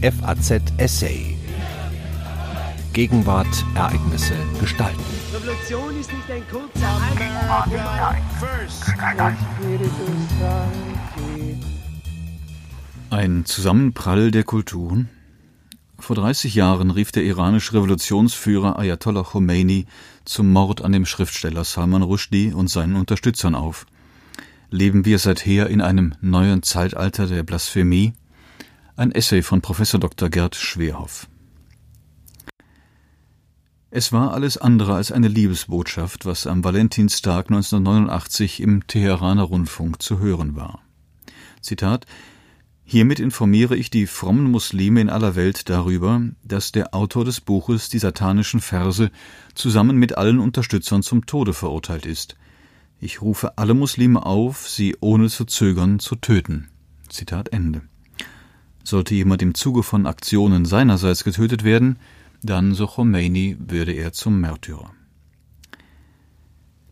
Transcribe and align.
FAZ 0.00 0.62
Essay. 0.76 1.36
Gegenwart, 2.92 3.48
Ereignisse, 3.74 4.34
Gestalten. 4.60 5.02
Revolution 5.34 5.98
ist 5.98 6.12
nicht 6.12 6.30
ein 6.30 6.42
kurzer 6.48 7.00
Ein 13.10 13.44
Zusammenprall 13.44 14.30
der 14.30 14.44
Kulturen? 14.44 15.08
Vor 15.98 16.14
30 16.14 16.54
Jahren 16.54 16.92
rief 16.92 17.10
der 17.10 17.24
iranische 17.24 17.74
Revolutionsführer 17.74 18.78
Ayatollah 18.78 19.24
Khomeini 19.24 19.86
zum 20.24 20.52
Mord 20.52 20.80
an 20.80 20.92
dem 20.92 21.06
Schriftsteller 21.06 21.64
Salman 21.64 22.02
Rushdie 22.02 22.52
und 22.52 22.70
seinen 22.70 22.94
Unterstützern 22.94 23.56
auf. 23.56 23.84
Leben 24.70 25.04
wir 25.04 25.18
seither 25.18 25.68
in 25.68 25.80
einem 25.80 26.14
neuen 26.20 26.62
Zeitalter 26.62 27.26
der 27.26 27.42
Blasphemie? 27.42 28.12
Ein 28.98 29.12
Essay 29.12 29.42
von 29.42 29.60
Professor 29.60 30.00
Dr. 30.00 30.28
Gerd 30.28 30.56
Schwerhoff. 30.56 31.28
Es 33.92 34.12
war 34.12 34.32
alles 34.32 34.56
andere 34.58 34.96
als 34.96 35.12
eine 35.12 35.28
Liebesbotschaft, 35.28 36.26
was 36.26 36.48
am 36.48 36.64
Valentinstag 36.64 37.48
1989 37.48 38.60
im 38.60 38.88
Teheraner 38.88 39.44
Rundfunk 39.44 40.02
zu 40.02 40.18
hören 40.18 40.56
war. 40.56 40.82
Zitat 41.60 42.06
Hiermit 42.82 43.20
informiere 43.20 43.76
ich 43.76 43.90
die 43.90 44.08
frommen 44.08 44.50
Muslime 44.50 45.00
in 45.00 45.10
aller 45.10 45.36
Welt 45.36 45.68
darüber, 45.68 46.20
dass 46.42 46.72
der 46.72 46.92
Autor 46.92 47.24
des 47.24 47.40
Buches 47.40 47.88
die 47.90 48.00
satanischen 48.00 48.60
Verse 48.60 49.12
zusammen 49.54 49.96
mit 49.96 50.18
allen 50.18 50.40
Unterstützern 50.40 51.04
zum 51.04 51.24
Tode 51.24 51.54
verurteilt 51.54 52.04
ist. 52.04 52.34
Ich 52.98 53.22
rufe 53.22 53.58
alle 53.58 53.74
Muslime 53.74 54.26
auf, 54.26 54.68
sie 54.68 54.96
ohne 54.98 55.28
zu 55.28 55.44
zögern 55.44 56.00
zu 56.00 56.16
töten. 56.16 56.66
Zitat 57.08 57.50
Ende. 57.50 57.82
Sollte 58.88 59.14
jemand 59.14 59.42
im 59.42 59.52
Zuge 59.52 59.82
von 59.82 60.06
Aktionen 60.06 60.64
seinerseits 60.64 61.22
getötet 61.22 61.62
werden, 61.62 61.98
dann, 62.42 62.72
so 62.72 62.86
Khomeini, 62.86 63.58
würde 63.60 63.92
er 63.92 64.14
zum 64.14 64.40
Märtyrer. 64.40 64.92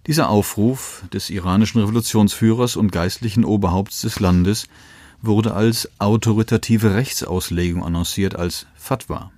Dieser 0.06 0.28
Aufruf 0.28 1.04
des 1.14 1.30
iranischen 1.30 1.80
Revolutionsführers 1.80 2.76
und 2.76 2.92
geistlichen 2.92 3.46
Oberhaupts 3.46 4.02
des 4.02 4.20
Landes 4.20 4.68
wurde 5.22 5.54
als 5.54 5.88
autoritative 5.98 6.92
Rechtsauslegung 6.92 7.82
annonciert, 7.82 8.36
als 8.36 8.66
Fatwa. 8.74 9.32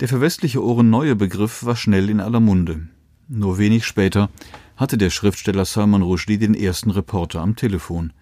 Der 0.00 0.08
für 0.08 0.20
westliche 0.20 0.62
Ohren 0.62 0.90
neue 0.90 1.16
Begriff 1.16 1.64
war 1.64 1.76
schnell 1.76 2.10
in 2.10 2.20
aller 2.20 2.40
Munde. 2.40 2.86
Nur 3.28 3.56
wenig 3.56 3.86
später 3.86 4.28
hatte 4.76 4.98
der 4.98 5.08
Schriftsteller 5.08 5.64
Salman 5.64 6.02
Rushdie 6.02 6.36
den 6.36 6.52
ersten 6.54 6.90
Reporter 6.90 7.40
am 7.40 7.56
Telefon. 7.56 8.12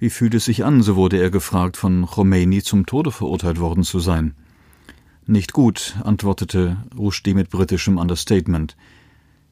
Wie 0.00 0.10
fühlt 0.10 0.34
es 0.34 0.44
sich 0.44 0.64
an, 0.64 0.82
so 0.82 0.94
wurde 0.94 1.20
er 1.20 1.30
gefragt, 1.30 1.76
von 1.76 2.06
Khomeini 2.06 2.62
zum 2.62 2.86
Tode 2.86 3.10
verurteilt 3.10 3.58
worden 3.58 3.82
zu 3.82 3.98
sein. 3.98 4.34
Nicht 5.26 5.52
gut, 5.52 5.96
antwortete 6.04 6.76
Rushdie 6.96 7.34
mit 7.34 7.50
britischem 7.50 7.98
Understatement. 7.98 8.76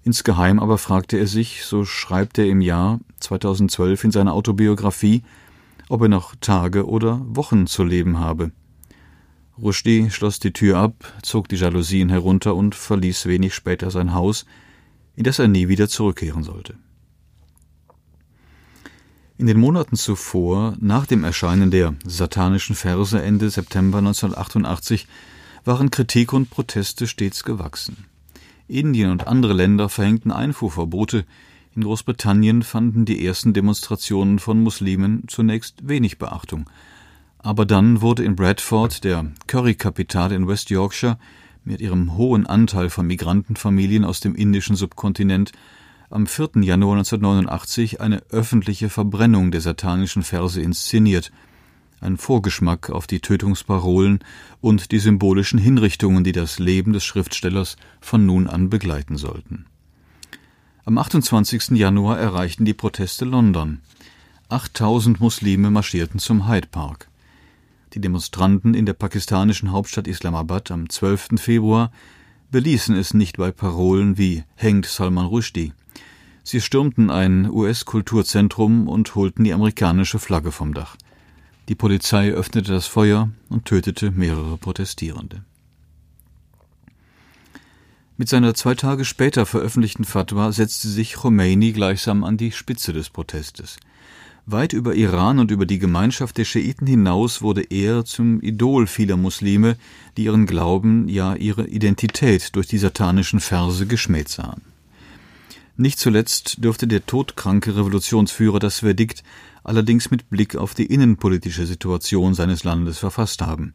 Insgeheim 0.05 0.61
aber 0.61 0.79
fragte 0.79 1.19
er 1.19 1.27
sich, 1.27 1.65
so 1.65 1.85
schreibt 1.85 2.39
er 2.39 2.47
im 2.47 2.61
Jahr 2.61 3.01
2012 3.19 4.05
in 4.05 4.11
seiner 4.13 4.35
Autobiografie, 4.35 5.23
ob 5.89 6.03
er 6.03 6.09
noch 6.09 6.37
Tage 6.41 6.87
oder 6.87 7.21
Wochen 7.27 7.67
zu 7.67 7.83
leben 7.83 8.21
habe. 8.21 8.53
Rushdie 9.61 10.11
schloss 10.11 10.39
die 10.39 10.53
Tür 10.53 10.79
ab, 10.79 11.13
zog 11.23 11.49
die 11.49 11.57
Jalousien 11.57 12.09
herunter 12.09 12.55
und 12.55 12.77
verließ 12.77 13.27
wenig 13.27 13.53
später 13.53 13.91
sein 13.91 14.15
Haus, 14.15 14.47
in 15.17 15.25
das 15.25 15.41
er 15.41 15.49
nie 15.49 15.67
wieder 15.67 15.89
zurückkehren 15.89 16.45
sollte. 16.45 16.77
In 19.39 19.47
den 19.47 19.61
Monaten 19.61 19.97
zuvor, 19.97 20.77
nach 20.81 21.05
dem 21.05 21.23
Erscheinen 21.23 21.71
der 21.71 21.95
satanischen 22.07 22.75
Verse 22.75 23.21
Ende 23.23 23.51
September 23.51 23.99
1988, 23.99 25.07
waren 25.63 25.91
Kritik 25.91 26.33
und 26.33 26.49
Proteste 26.49 27.07
stets 27.07 27.45
gewachsen. 27.45 28.07
Indien 28.67 29.11
und 29.11 29.27
andere 29.27 29.53
Länder 29.53 29.91
verhängten 29.91 30.33
Einfuhrverbote, 30.33 31.27
in 31.75 31.85
Großbritannien 31.85 32.63
fanden 32.63 33.05
die 33.05 33.27
ersten 33.27 33.53
Demonstrationen 33.53 34.39
von 34.39 34.63
Muslimen 34.63 35.25
zunächst 35.27 35.87
wenig 35.87 36.17
Beachtung. 36.17 36.71
Aber 37.37 37.67
dann 37.67 38.01
wurde 38.01 38.25
in 38.25 38.37
Bradford, 38.37 39.05
der 39.05 39.33
Curry-Kapitale 39.47 40.35
in 40.35 40.49
West 40.49 40.71
Yorkshire, 40.71 41.19
mit 41.63 41.83
ihrem 41.83 42.17
hohen 42.17 42.47
Anteil 42.47 42.89
von 42.89 43.07
Migrantenfamilien 43.07 44.07
aus 44.07 44.21
dem 44.21 44.35
indischen 44.35 44.77
Subkontinent, 44.77 45.53
am 46.11 46.27
4. 46.27 46.63
Januar 46.63 46.97
1989 46.97 48.01
eine 48.01 48.23
öffentliche 48.31 48.89
Verbrennung 48.89 49.51
der 49.51 49.61
satanischen 49.61 50.23
Verse 50.23 50.61
inszeniert, 50.61 51.33
ein 52.01 52.17
Vorgeschmack 52.17 52.91
auf 52.91 53.07
die 53.07 53.21
Tötungsparolen 53.21 54.21
und 54.61 54.93
die 54.93 54.99
symbolischen 54.99 55.59
Hinrichtungen, 55.59 56.25
die 56.25 56.33
das 56.33 56.59
Leben 56.59 56.93
des 56.93 57.05
Schriftstellers 57.05 57.77
von 58.01 58.27
nun 58.27 58.47
an 58.47 58.71
begleiten 58.71 59.17
sollten. 59.17 59.67
Am 60.85 60.99
28. 60.99 61.71
Januar 61.71 62.19
erreichten 62.19 62.65
die 62.65 62.75
Proteste 62.75 63.25
London. 63.25 63.81
8000 64.49 65.21
Muslime 65.21 65.71
marschierten 65.71 66.21
zum 66.21 66.49
Hyde 66.49 66.69
Park. 66.69 67.09
Die 67.95 68.01
Demonstranten 68.01 68.75
in 68.75 68.87
der 68.87 68.93
pakistanischen 68.93 69.73
Hauptstadt 69.73 70.07
Islamabad 70.07 70.71
am 70.71 70.89
12. 70.89 71.41
Februar 71.41 71.91
beließen 72.51 72.95
es 72.95 73.15
nicht 73.15 73.39
bei 73.39 73.51
Parolen 73.51 74.19
wie 74.19 74.45
Hängt 74.55 74.87
Salman 74.87 75.27
Rushdie. 75.27 75.73
Sie 76.49 76.61
stürmten 76.61 77.11
ein 77.11 77.51
US-Kulturzentrum 77.51 78.87
und 78.87 79.17
holten 79.17 79.43
die 79.43 79.53
amerikanische 79.53 80.21
Flagge 80.21 80.53
vom 80.53 80.75
Dach. 80.75 80.95
Die 81.69 81.75
Polizei 81.75 82.31
öffnete 82.31 82.71
das 82.71 82.87
Feuer 82.87 83.31
und 83.49 83.65
tötete 83.65 84.13
mehrere 84.13 84.57
Protestierende. 84.57 85.43
Mit 88.17 88.29
seiner 88.29 88.55
zwei 88.55 88.77
Tage 88.77 89.05
später 89.05 89.45
veröffentlichten 89.45 90.05
Fatwa 90.05 90.53
setzte 90.53 90.87
sich 90.87 91.15
Khomeini 91.15 91.73
gleichsam 91.73 92.23
an 92.23 92.37
die 92.37 92.53
Spitze 92.53 92.93
des 92.93 93.11
Protestes. 93.11 93.79
Weit 94.47 94.73
über 94.73 94.95
Iran 94.95 95.41
und 95.41 95.51
über 95.51 95.67
die 95.67 95.81
Gemeinschaft 95.81 96.39
der 96.39 96.45
Schiiten 96.45 96.87
hinaus 96.87 97.43
wurde 97.43 97.65
er 97.65 98.05
zum 98.05 98.41
Idol 98.41 98.87
vieler 98.87 99.17
Muslime, 99.17 99.77
die 100.17 100.27
ihren 100.27 100.47
Glauben, 100.47 101.09
ja 101.09 101.35
ihre 101.35 101.67
Identität 101.67 102.55
durch 102.55 102.69
die 102.69 102.79
satanischen 102.79 103.41
Verse 103.41 103.85
geschmäht 103.85 104.29
sahen. 104.29 104.76
Nicht 105.79 105.99
zuletzt 105.99 106.65
dürfte 106.65 106.87
der 106.87 107.05
todkranke 107.05 107.77
Revolutionsführer 107.77 108.59
das 108.59 108.79
Verdikt 108.79 109.23
allerdings 109.63 110.11
mit 110.11 110.31
Blick 110.31 110.57
auf 110.57 110.75
die 110.75 110.87
innenpolitische 110.87 111.67
Situation 111.67 112.35
seines 112.35 112.65
Landes 112.65 112.99
verfasst 112.99 113.43
haben. 113.43 113.75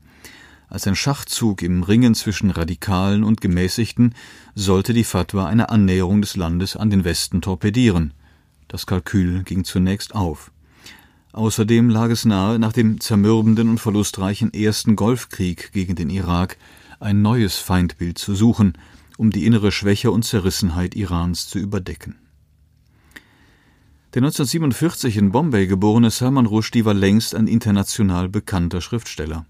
Als 0.68 0.88
ein 0.88 0.96
Schachzug 0.96 1.62
im 1.62 1.84
Ringen 1.84 2.16
zwischen 2.16 2.50
Radikalen 2.50 3.24
und 3.24 3.42
Gemäßigten 3.42 4.16
sollte 4.56 4.94
die 4.94 5.04
Fatwa 5.04 5.46
eine 5.46 5.70
Annäherung 5.70 6.22
des 6.22 6.36
Landes 6.36 6.76
an 6.76 6.90
den 6.90 7.04
Westen 7.04 7.42
torpedieren. 7.42 8.14
Das 8.68 8.88
Kalkül 8.88 9.44
ging 9.44 9.64
zunächst 9.64 10.16
auf. 10.16 10.52
Außerdem 11.34 11.90
lag 11.90 12.10
es 12.10 12.26
nahe, 12.26 12.58
nach 12.58 12.74
dem 12.74 13.00
zermürbenden 13.00 13.70
und 13.70 13.80
verlustreichen 13.80 14.54
ersten 14.54 14.96
Golfkrieg 14.96 15.72
gegen 15.72 15.96
den 15.96 16.10
Irak 16.10 16.58
ein 17.00 17.22
neues 17.22 17.58
Feindbild 17.58 18.18
zu 18.18 18.34
suchen, 18.34 18.74
um 19.18 19.32
die 19.32 19.46
innere 19.46 19.72
Schwäche 19.72 20.12
und 20.12 20.24
Zerrissenheit 20.24 20.96
Irans 20.96 21.48
zu 21.48 21.60
überdecken. 21.60 22.16
Der 24.14 24.22
1947 24.22 25.16
in 25.16 25.32
Bombay 25.32 25.68
geborene 25.68 26.10
Salman 26.10 26.46
Rushdie 26.46 26.84
war 26.84 26.94
längst 26.94 27.34
ein 27.34 27.48
international 27.48 28.28
bekannter 28.28 28.82
Schriftsteller. 28.82 29.46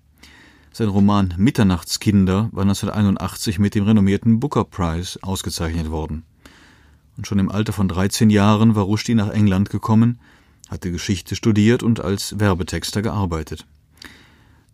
Sein 0.72 0.88
Roman 0.88 1.34
Mitternachtskinder 1.36 2.50
war 2.52 2.62
1981 2.62 3.58
mit 3.60 3.76
dem 3.76 3.86
renommierten 3.86 4.40
Booker 4.40 4.64
Prize 4.64 5.18
ausgezeichnet 5.22 5.90
worden. 5.90 6.24
Und 7.18 7.28
schon 7.28 7.40
im 7.40 7.50
Alter 7.50 7.74
von 7.74 7.88
13 7.88 8.30
Jahren 8.30 8.76
war 8.76 8.84
Rushdie 8.84 9.16
nach 9.16 9.30
England 9.32 9.70
gekommen, 9.70 10.20
hatte 10.70 10.92
Geschichte 10.92 11.36
studiert 11.36 11.84
und 11.84 12.00
als 12.00 12.40
Werbetexter 12.40 13.02
gearbeitet. 13.02 13.66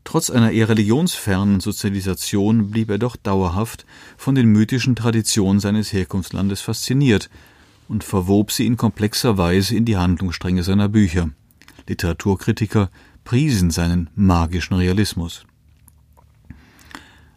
Trotz 0.08 0.30
einer 0.30 0.52
eher 0.52 0.70
religionsfernen 0.70 1.60
Sozialisation 1.60 2.72
blieb 2.72 2.90
er 2.90 2.98
doch 2.98 3.18
dauerhaft 3.18 3.86
von 4.16 4.36
den 4.36 4.46
mythischen 4.46 4.96
Traditionen 4.96 5.60
seines 5.60 5.92
Herkunftslandes 5.92 6.62
fasziniert 6.62 7.30
und 7.90 8.06
verwob 8.06 8.54
sie 8.54 8.66
in 8.66 8.78
komplexer 8.78 9.38
Weise 9.38 9.76
in 9.76 9.84
die 9.84 9.98
Handlungsstränge 9.98 10.64
seiner 10.64 10.88
Bücher. 10.88 11.32
Literaturkritiker 11.90 12.90
priesen 13.26 13.70
seinen 13.70 14.10
magischen 14.16 14.78
Realismus. 14.78 15.44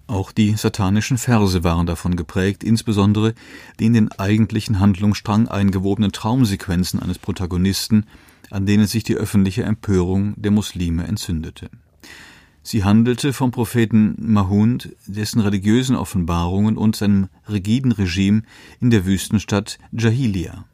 Auch 0.07 0.31
die 0.31 0.55
satanischen 0.55 1.19
Verse 1.19 1.65
waren 1.65 1.89
davon 1.89 2.15
geprägt, 2.15 2.63
insbesondere 2.63 3.35
die 3.81 3.87
in 3.87 3.95
den 3.95 4.13
eigentlichen 4.13 4.79
Handlungsstrang 4.79 5.49
eingewobenen 5.49 6.13
Traumsequenzen 6.13 7.03
eines 7.03 7.19
Protagonisten, 7.19 8.07
an 8.49 8.65
denen 8.65 8.87
sich 8.87 9.03
die 9.03 9.17
öffentliche 9.17 9.65
Empörung 9.65 10.35
der 10.37 10.53
Muslime 10.53 11.09
entzündete. 11.09 11.69
Sie 12.63 12.85
handelte 12.85 13.33
vom 13.33 13.51
Propheten 13.51 14.15
Mahund, 14.19 14.95
dessen 15.07 15.41
religiösen 15.41 15.97
Offenbarungen 15.97 16.77
und 16.77 16.95
seinem 16.95 17.29
rigiden 17.49 17.93
Regime 17.93 18.43
in 18.81 18.91
der 18.91 19.07
Wüstenstadt 19.07 19.79
Jahilia. 19.93 20.67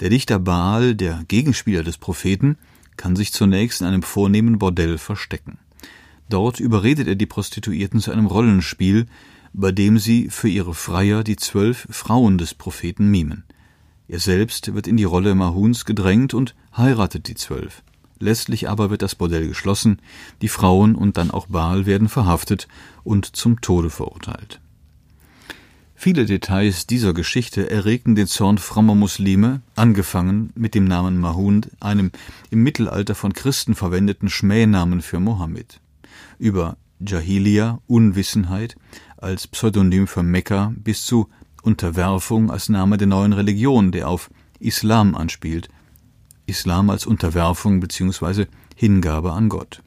Der 0.00 0.08
Dichter 0.08 0.38
Baal, 0.38 0.94
der 0.94 1.24
Gegenspieler 1.28 1.82
des 1.82 1.98
Propheten, 1.98 2.56
kann 2.96 3.14
sich 3.14 3.32
zunächst 3.32 3.82
in 3.82 3.86
einem 3.86 4.02
vornehmen 4.02 4.58
Bordell 4.58 4.96
verstecken. 4.98 5.58
Dort 6.28 6.60
überredet 6.60 7.06
er 7.06 7.14
die 7.14 7.26
Prostituierten 7.26 8.00
zu 8.00 8.10
einem 8.10 8.26
Rollenspiel, 8.26 9.06
bei 9.52 9.72
dem 9.72 9.98
sie 9.98 10.28
für 10.30 10.48
ihre 10.48 10.74
Freier 10.74 11.24
die 11.24 11.36
zwölf 11.36 11.86
Frauen 11.90 12.36
des 12.38 12.54
Propheten 12.54 13.10
mimen. 13.10 13.44
Er 14.08 14.18
selbst 14.18 14.74
wird 14.74 14.86
in 14.86 14.96
die 14.96 15.04
Rolle 15.04 15.34
Mahuns 15.34 15.84
gedrängt 15.84 16.34
und 16.34 16.54
heiratet 16.76 17.28
die 17.28 17.34
zwölf. 17.34 17.82
Letztlich 18.18 18.68
aber 18.68 18.90
wird 18.90 19.02
das 19.02 19.14
Bordell 19.14 19.48
geschlossen, 19.48 20.00
die 20.42 20.48
Frauen 20.48 20.94
und 20.94 21.16
dann 21.16 21.30
auch 21.30 21.46
Baal 21.46 21.86
werden 21.86 22.08
verhaftet 22.08 22.66
und 23.04 23.36
zum 23.36 23.60
Tode 23.60 23.90
verurteilt. 23.90 24.60
Viele 25.98 26.26
Details 26.26 26.86
dieser 26.86 27.14
Geschichte 27.14 27.70
erregten 27.70 28.14
den 28.14 28.26
Zorn 28.26 28.58
frommer 28.58 28.94
Muslime, 28.94 29.62
angefangen 29.76 30.50
mit 30.54 30.74
dem 30.74 30.84
Namen 30.84 31.18
Mahund, 31.18 31.70
einem 31.80 32.10
im 32.50 32.62
Mittelalter 32.62 33.14
von 33.14 33.32
Christen 33.32 33.74
verwendeten 33.74 34.28
Schmähnamen 34.28 35.00
für 35.00 35.20
Mohammed. 35.20 35.80
Über 36.38 36.76
Jahiliya, 37.00 37.80
Unwissenheit, 37.86 38.76
als 39.16 39.46
Pseudonym 39.46 40.06
für 40.06 40.22
Mekka, 40.22 40.74
bis 40.76 41.06
zu 41.06 41.28
Unterwerfung 41.62 42.50
als 42.50 42.68
Name 42.68 42.98
der 42.98 43.06
neuen 43.06 43.32
Religion, 43.32 43.90
der 43.90 44.08
auf 44.08 44.30
Islam 44.60 45.14
anspielt, 45.14 45.68
Islam 46.46 46.90
als 46.90 47.06
Unterwerfung 47.06 47.80
bzw. 47.80 48.46
Hingabe 48.74 49.32
an 49.32 49.48
Gott. 49.48 49.82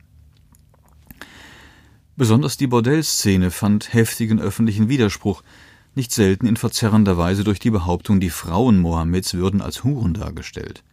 Besonders 2.16 2.58
die 2.58 2.68
Bordellszene 2.68 3.50
fand 3.50 3.94
heftigen 3.94 4.40
öffentlichen 4.40 4.90
Widerspruch, 4.90 5.42
nicht 5.96 6.12
selten 6.12 6.48
in 6.48 6.58
verzerrender 6.58 7.18
Weise 7.18 7.44
durch 7.44 7.60
die 7.60 7.72
Behauptung, 7.72 8.20
die 8.20 8.30
Frauen 8.30 8.80
Mohammeds 8.80 9.34
würden 9.34 9.62
als 9.62 9.84
Huren 9.84 10.14
dargestellt. 10.14 10.84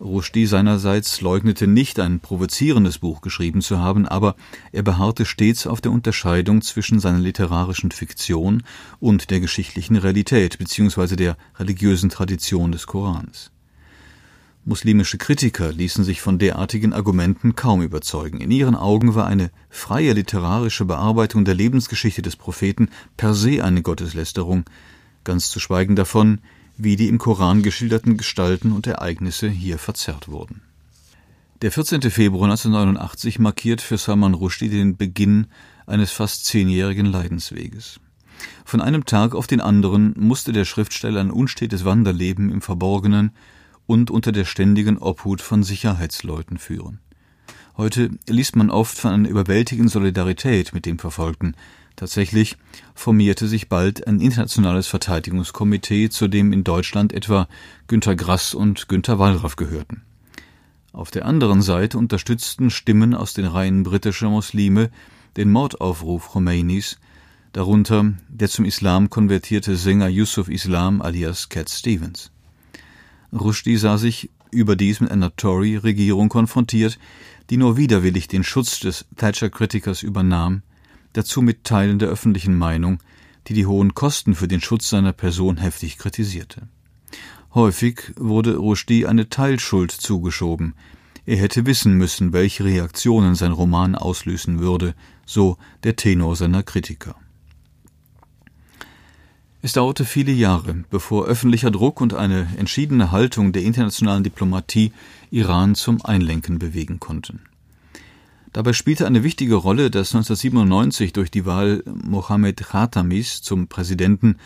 Rushdie 0.00 0.46
seinerseits 0.46 1.20
leugnete 1.20 1.66
nicht, 1.66 1.98
ein 1.98 2.20
provozierendes 2.20 2.98
Buch 2.98 3.22
geschrieben 3.22 3.62
zu 3.62 3.78
haben, 3.78 4.06
aber 4.06 4.36
er 4.72 4.82
beharrte 4.82 5.24
stets 5.24 5.66
auf 5.66 5.80
der 5.80 5.92
Unterscheidung 5.92 6.60
zwischen 6.60 7.00
seiner 7.00 7.18
literarischen 7.18 7.90
Fiktion 7.90 8.62
und 9.00 9.30
der 9.30 9.40
geschichtlichen 9.40 9.96
Realität 9.96 10.58
bzw. 10.58 11.16
der 11.16 11.36
religiösen 11.58 12.10
Tradition 12.10 12.72
des 12.72 12.86
Korans. 12.86 13.50
Muslimische 14.68 15.16
Kritiker 15.16 15.70
ließen 15.70 16.02
sich 16.02 16.20
von 16.20 16.40
derartigen 16.40 16.92
Argumenten 16.92 17.54
kaum 17.54 17.82
überzeugen. 17.82 18.40
In 18.40 18.50
ihren 18.50 18.74
Augen 18.74 19.14
war 19.14 19.24
eine 19.28 19.52
freie 19.70 20.12
literarische 20.12 20.84
Bearbeitung 20.84 21.44
der 21.44 21.54
Lebensgeschichte 21.54 22.20
des 22.20 22.34
Propheten 22.34 22.88
per 23.16 23.32
se 23.32 23.62
eine 23.62 23.82
Gotteslästerung, 23.82 24.64
ganz 25.22 25.50
zu 25.50 25.60
schweigen 25.60 25.94
davon, 25.94 26.40
wie 26.76 26.96
die 26.96 27.06
im 27.06 27.18
Koran 27.18 27.62
geschilderten 27.62 28.16
Gestalten 28.16 28.72
und 28.72 28.88
Ereignisse 28.88 29.48
hier 29.48 29.78
verzerrt 29.78 30.26
wurden. 30.26 30.62
Der 31.62 31.70
14. 31.70 32.02
Februar 32.10 32.50
1989 32.50 33.38
markiert 33.38 33.80
für 33.80 33.98
Salman 33.98 34.34
Rushdie 34.34 34.68
den 34.68 34.96
Beginn 34.96 35.46
eines 35.86 36.10
fast 36.10 36.44
zehnjährigen 36.44 37.06
Leidensweges. 37.06 38.00
Von 38.64 38.80
einem 38.80 39.04
Tag 39.04 39.36
auf 39.36 39.46
den 39.46 39.60
anderen 39.60 40.12
musste 40.16 40.52
der 40.52 40.64
Schriftsteller 40.64 41.20
ein 41.20 41.30
unstetes 41.30 41.84
Wanderleben 41.84 42.50
im 42.50 42.62
Verborgenen 42.62 43.30
und 43.86 44.10
unter 44.10 44.32
der 44.32 44.44
ständigen 44.44 44.98
Obhut 44.98 45.40
von 45.40 45.62
Sicherheitsleuten 45.62 46.58
führen. 46.58 47.00
Heute 47.76 48.10
liest 48.26 48.56
man 48.56 48.70
oft 48.70 48.98
von 48.98 49.12
einer 49.12 49.28
überwältigenden 49.28 49.90
Solidarität 49.90 50.72
mit 50.72 50.86
dem 50.86 50.98
Verfolgten. 50.98 51.54
Tatsächlich 51.94 52.56
formierte 52.94 53.48
sich 53.48 53.68
bald 53.68 54.06
ein 54.06 54.20
internationales 54.20 54.86
Verteidigungskomitee, 54.86 56.08
zu 56.08 56.28
dem 56.28 56.52
in 56.52 56.64
Deutschland 56.64 57.12
etwa 57.12 57.48
Günter 57.86 58.16
Grass 58.16 58.54
und 58.54 58.88
Günter 58.88 59.18
Wallraff 59.18 59.56
gehörten. 59.56 60.02
Auf 60.92 61.10
der 61.10 61.26
anderen 61.26 61.60
Seite 61.60 61.98
unterstützten 61.98 62.70
Stimmen 62.70 63.14
aus 63.14 63.34
den 63.34 63.44
Reihen 63.44 63.82
britischer 63.82 64.30
Muslime 64.30 64.90
den 65.36 65.50
Mordaufruf 65.50 66.30
Khomeinis, 66.30 66.98
darunter 67.52 68.14
der 68.28 68.48
zum 68.48 68.64
Islam 68.64 69.10
konvertierte 69.10 69.76
Sänger 69.76 70.08
Yusuf 70.08 70.48
Islam 70.48 71.02
alias 71.02 71.50
Cat 71.50 71.68
Stevens. 71.68 72.30
Rushdie 73.40 73.76
sah 73.76 73.98
sich 73.98 74.30
überdies 74.50 75.00
mit 75.00 75.10
einer 75.10 75.34
Tory-Regierung 75.34 76.28
konfrontiert, 76.28 76.98
die 77.50 77.56
nur 77.56 77.76
widerwillig 77.76 78.28
den 78.28 78.44
Schutz 78.44 78.80
des 78.80 79.06
Thatcher-Kritikers 79.16 80.02
übernahm, 80.02 80.62
dazu 81.12 81.42
mit 81.42 81.64
Teilen 81.64 81.98
der 81.98 82.08
öffentlichen 82.08 82.56
Meinung, 82.56 83.00
die 83.46 83.54
die 83.54 83.66
hohen 83.66 83.94
Kosten 83.94 84.34
für 84.34 84.48
den 84.48 84.60
Schutz 84.60 84.88
seiner 84.88 85.12
Person 85.12 85.58
heftig 85.58 85.98
kritisierte. 85.98 86.68
Häufig 87.54 88.12
wurde 88.16 88.56
Rushdie 88.56 89.06
eine 89.06 89.28
Teilschuld 89.28 89.90
zugeschoben. 89.90 90.74
Er 91.24 91.36
hätte 91.36 91.64
wissen 91.66 91.94
müssen, 91.94 92.32
welche 92.32 92.64
Reaktionen 92.64 93.34
sein 93.34 93.52
Roman 93.52 93.94
auslösen 93.94 94.58
würde, 94.58 94.94
so 95.24 95.56
der 95.82 95.96
Tenor 95.96 96.36
seiner 96.36 96.62
Kritiker. 96.62 97.16
Es 99.66 99.72
dauerte 99.72 100.04
viele 100.04 100.30
Jahre, 100.30 100.84
bevor 100.90 101.26
öffentlicher 101.26 101.72
Druck 101.72 102.00
und 102.00 102.14
eine 102.14 102.46
entschiedene 102.56 103.10
Haltung 103.10 103.50
der 103.50 103.64
internationalen 103.64 104.22
Diplomatie 104.22 104.92
Iran 105.32 105.74
zum 105.74 106.04
Einlenken 106.04 106.60
bewegen 106.60 107.00
konnten. 107.00 107.40
Dabei 108.52 108.72
spielte 108.72 109.08
eine 109.08 109.24
wichtige 109.24 109.56
Rolle, 109.56 109.90
dass 109.90 110.14
1997 110.14 111.12
durch 111.12 111.32
die 111.32 111.46
Wahl 111.46 111.82
Mohammed 111.84 112.58
Khatamis 112.58 113.42
zum 113.42 113.66
Präsidenten 113.66 114.36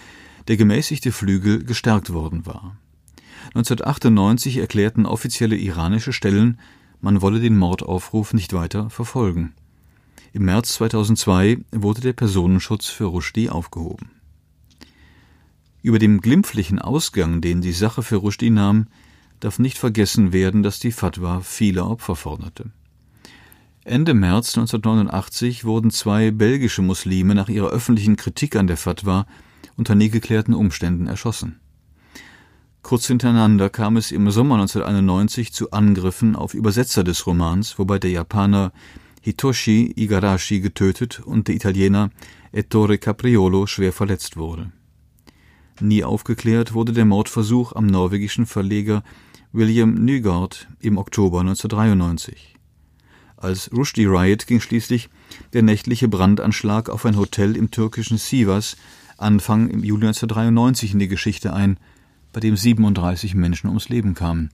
der 0.49 0.57
gemäßigte 0.57 1.13
Flügel 1.13 1.65
gestärkt 1.65 2.15
worden 2.15 2.47
war. 2.47 2.79
1998 3.49 4.57
erklärten 4.57 5.05
offizielle 5.05 5.59
iranische 5.59 6.15
Stellen, 6.15 6.59
man 7.03 7.21
wolle 7.21 7.41
den 7.41 7.59
Mordaufruf 7.59 8.33
nicht 8.33 8.55
weiter 8.55 8.89
verfolgen. 8.89 9.53
Im 10.33 10.47
März 10.47 10.77
2002 10.77 11.59
wurde 11.73 12.01
der 12.01 12.15
Personenschutz 12.15 12.87
für 12.87 13.05
Rushdie 13.05 13.51
aufgehoben. 13.51 14.13
Über 15.83 15.99
dem 15.99 16.21
glimpflichen 16.21 16.79
Ausgang, 16.79 17.41
den 17.41 17.63
die 17.63 17.73
Sache 17.73 18.03
für 18.03 18.17
Rushdie 18.17 18.51
nahm, 18.51 18.87
darf 19.41 19.59
nicht 19.59 19.79
vergessen 19.79 20.33
werden, 20.33 20.63
dass 20.63 20.79
die 20.79 20.93
Fatwa 20.93 21.41
viele 21.41 21.85
Opfer 21.85 22.17
forderte. 22.17 22.71
Ende 23.85 24.13
März 24.13 24.59
1989 24.59 25.65
wurden 25.65 25.91
zwei 25.91 26.31
belgische 26.31 26.83
Muslime 26.83 27.35
nach 27.35 27.49
ihrer 27.49 27.71
öffentlichen 27.71 28.17
Kritik 28.17 28.57
an 28.57 28.67
der 28.67 28.77
Fatwa 28.77 29.27
unter 29.77 29.95
nie 29.95 30.11
geklärten 30.11 30.53
Umständen 30.53 31.07
erschossen. 31.07 31.59
Kurz 32.83 33.07
hintereinander 33.07 33.71
kam 33.71 33.97
es 33.97 34.13
im 34.13 34.31
Sommer 34.31 34.57
1991 34.57 35.53
zu 35.53 35.71
Angriffen 35.71 36.37
auf 36.37 36.53
Übersetzer 36.53 37.05
des 37.05 37.27
Romans, 37.27 37.79
wobei 37.79 37.99
der 37.99 38.11
Japaner 38.11 38.73
Hitoshi 39.23 39.93
Igarashi 39.97 40.61
getötet 40.61 41.21
und 41.21 41.49
der 41.49 41.55
Italiener 41.55 42.11
Ettore 42.53 42.99
Capriolo 42.99 43.67
schwer 43.67 43.93
verletzt 43.93 44.37
wurde. 44.37 44.73
Nie 45.81 46.05
aufgeklärt 46.05 46.75
wurde 46.75 46.93
der 46.93 47.05
Mordversuch 47.05 47.75
am 47.75 47.87
norwegischen 47.87 48.47
Verleger 48.47 49.03
William 49.53 49.95
Nygaard 49.95 50.69
im 50.81 50.99
Oktober 50.99 51.41
1993. 51.41 52.55
Als 53.37 53.71
Rushdie 53.73 54.05
Riot 54.05 54.47
ging 54.47 54.61
schließlich 54.61 55.09
der 55.55 55.63
nächtliche 55.63 56.09
Brandanschlag 56.09 56.91
auf 56.91 57.07
ein 57.07 57.17
Hotel 57.17 57.57
im 57.57 57.71
türkischen 57.71 58.19
Sivas 58.19 58.77
Anfang 59.17 59.69
im 59.69 59.83
Juli 59.83 60.07
1993 60.07 60.93
in 60.93 60.99
die 60.99 61.09
Geschichte 61.09 61.53
ein, 61.53 61.79
bei 62.33 62.41
dem 62.41 62.57
37 62.57 63.35
Menschen 63.35 63.69
ums 63.69 63.89
Leben 63.89 64.15
kamen. 64.15 64.51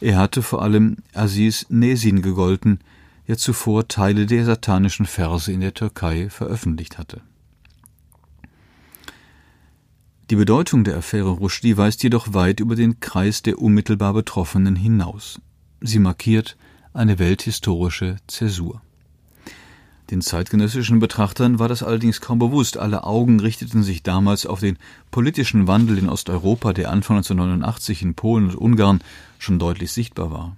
Er 0.00 0.18
hatte 0.18 0.42
vor 0.42 0.62
allem 0.62 0.98
Aziz 1.14 1.66
Nesin 1.68 2.22
gegolten, 2.22 2.80
der 3.26 3.38
zuvor 3.38 3.88
Teile 3.88 4.26
der 4.26 4.44
satanischen 4.44 5.06
Verse 5.06 5.50
in 5.50 5.60
der 5.60 5.74
Türkei 5.74 6.30
veröffentlicht 6.30 6.98
hatte. 6.98 7.22
Die 10.30 10.36
Bedeutung 10.36 10.84
der 10.84 10.98
Affäre 10.98 11.30
Rushdie 11.30 11.78
weist 11.78 12.02
jedoch 12.02 12.34
weit 12.34 12.60
über 12.60 12.76
den 12.76 13.00
Kreis 13.00 13.40
der 13.40 13.58
unmittelbar 13.58 14.12
Betroffenen 14.12 14.76
hinaus. 14.76 15.40
Sie 15.80 15.98
markiert 15.98 16.58
eine 16.92 17.18
welthistorische 17.18 18.16
Zäsur. 18.26 18.82
Den 20.10 20.20
zeitgenössischen 20.20 20.98
Betrachtern 20.98 21.58
war 21.58 21.68
das 21.68 21.82
allerdings 21.82 22.20
kaum 22.20 22.38
bewusst. 22.38 22.76
Alle 22.76 23.04
Augen 23.04 23.40
richteten 23.40 23.82
sich 23.82 24.02
damals 24.02 24.44
auf 24.44 24.60
den 24.60 24.76
politischen 25.10 25.66
Wandel 25.66 25.96
in 25.96 26.10
Osteuropa, 26.10 26.74
der 26.74 26.90
Anfang 26.90 27.16
1989 27.16 28.02
in 28.02 28.14
Polen 28.14 28.50
und 28.50 28.56
Ungarn 28.56 29.00
schon 29.38 29.58
deutlich 29.58 29.92
sichtbar 29.92 30.30
war. 30.30 30.56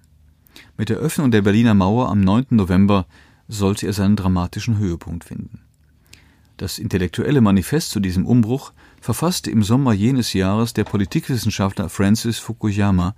Mit 0.78 0.88
der 0.88 0.96
Öffnung 0.96 1.30
der 1.30 1.42
Berliner 1.42 1.74
Mauer 1.74 2.08
am 2.08 2.20
9. 2.20 2.46
November 2.50 3.06
sollte 3.46 3.86
er 3.86 3.92
seinen 3.92 4.16
dramatischen 4.16 4.78
Höhepunkt 4.78 5.22
finden. 5.22 5.60
Das 6.56 6.78
intellektuelle 6.78 7.40
Manifest 7.40 7.90
zu 7.90 8.00
diesem 8.00 8.26
Umbruch 8.26 8.72
verfasste 9.00 9.50
im 9.50 9.62
Sommer 9.62 9.92
jenes 9.92 10.32
Jahres 10.32 10.74
der 10.74 10.84
Politikwissenschaftler 10.84 11.88
Francis 11.88 12.38
Fukuyama, 12.38 13.14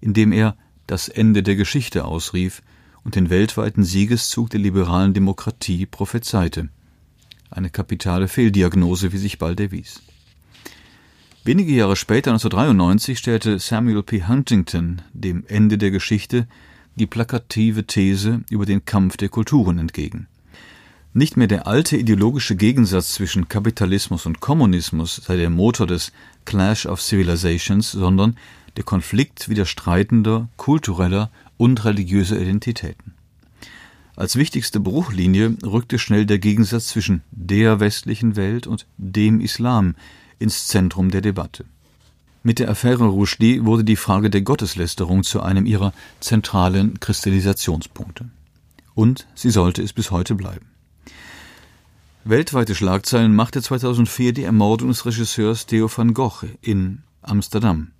in 0.00 0.14
dem 0.14 0.32
er 0.32 0.56
das 0.86 1.08
Ende 1.08 1.42
der 1.42 1.56
Geschichte 1.56 2.04
ausrief 2.04 2.62
und 3.04 3.14
den 3.14 3.30
weltweiten 3.30 3.84
Siegeszug 3.84 4.50
der 4.50 4.60
liberalen 4.60 5.14
Demokratie 5.14 5.86
prophezeite. 5.86 6.68
Eine 7.50 7.70
kapitale 7.70 8.28
Fehldiagnose, 8.28 9.12
wie 9.12 9.18
sich 9.18 9.38
bald 9.38 9.60
erwies. 9.60 10.02
Wenige 11.44 11.72
Jahre 11.72 11.96
später, 11.96 12.32
1993, 12.32 13.18
stellte 13.18 13.58
Samuel 13.58 14.02
P. 14.02 14.24
Huntington 14.24 15.02
dem 15.12 15.44
Ende 15.48 15.78
der 15.78 15.90
Geschichte 15.90 16.46
die 16.96 17.06
plakative 17.06 17.86
These 17.86 18.42
über 18.50 18.66
den 18.66 18.84
Kampf 18.84 19.16
der 19.16 19.30
Kulturen 19.30 19.78
entgegen. 19.78 20.26
Nicht 21.12 21.36
mehr 21.36 21.48
der 21.48 21.66
alte 21.66 21.96
ideologische 21.96 22.54
Gegensatz 22.54 23.14
zwischen 23.14 23.48
Kapitalismus 23.48 24.26
und 24.26 24.38
Kommunismus 24.38 25.16
sei 25.16 25.36
der 25.36 25.50
Motor 25.50 25.88
des 25.88 26.12
Clash 26.44 26.86
of 26.86 27.02
Civilizations, 27.02 27.90
sondern 27.90 28.36
der 28.76 28.84
Konflikt 28.84 29.48
widerstreitender 29.48 30.48
kultureller 30.56 31.30
und 31.56 31.84
religiöser 31.84 32.40
Identitäten. 32.40 33.14
Als 34.14 34.36
wichtigste 34.36 34.78
Bruchlinie 34.78 35.56
rückte 35.64 35.98
schnell 35.98 36.26
der 36.26 36.38
Gegensatz 36.38 36.86
zwischen 36.86 37.22
der 37.32 37.80
westlichen 37.80 38.36
Welt 38.36 38.68
und 38.68 38.86
dem 38.96 39.40
Islam 39.40 39.96
ins 40.38 40.68
Zentrum 40.68 41.10
der 41.10 41.22
Debatte. 41.22 41.64
Mit 42.44 42.60
der 42.60 42.70
Affäre 42.70 43.06
Rushdie 43.06 43.64
wurde 43.64 43.82
die 43.82 43.96
Frage 43.96 44.30
der 44.30 44.42
Gotteslästerung 44.42 45.24
zu 45.24 45.42
einem 45.42 45.66
ihrer 45.66 45.92
zentralen 46.20 47.00
Kristallisationspunkte. 47.00 48.30
Und 48.94 49.26
sie 49.34 49.50
sollte 49.50 49.82
es 49.82 49.92
bis 49.92 50.12
heute 50.12 50.36
bleiben. 50.36 50.66
Weltweite 52.24 52.74
Schlagzeilen 52.74 53.34
machte 53.34 53.62
2004 53.62 54.34
die 54.34 54.42
Ermordung 54.42 54.88
des 54.88 55.06
Regisseurs 55.06 55.64
Theo 55.64 55.88
van 55.88 56.12
Gogh 56.12 56.46
in 56.60 56.98
Amsterdam. 57.22 57.92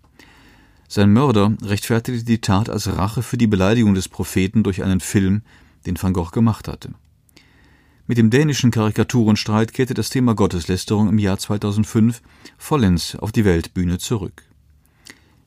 Sein 0.89 1.11
Mörder 1.11 1.57
rechtfertigte 1.63 2.23
die 2.23 2.43
Tat 2.43 2.69
als 2.69 2.95
Rache 2.95 3.23
für 3.23 3.39
die 3.39 3.47
Beleidigung 3.47 3.95
des 3.95 4.11
Propheten 4.11 4.63
durch 4.63 4.83
einen 4.83 5.01
Film, 5.01 5.41
den 5.87 5.97
van 6.01 6.13
Gogh 6.13 6.33
gemacht 6.33 6.69
hatte. 6.69 6.91
Mit 8.07 8.19
dem 8.19 8.29
dänischen 8.29 8.71
Karikaturenstreit 8.71 9.73
kehrte 9.73 9.95
das 9.95 10.11
Thema 10.11 10.35
Gotteslästerung 10.35 11.09
im 11.09 11.19
Jahr 11.19 11.39
2005 11.39 12.21
vollends 12.59 13.17
auf 13.17 13.33
die 13.33 13.47
Weltbühne 13.47 13.97
zurück. 13.97 14.43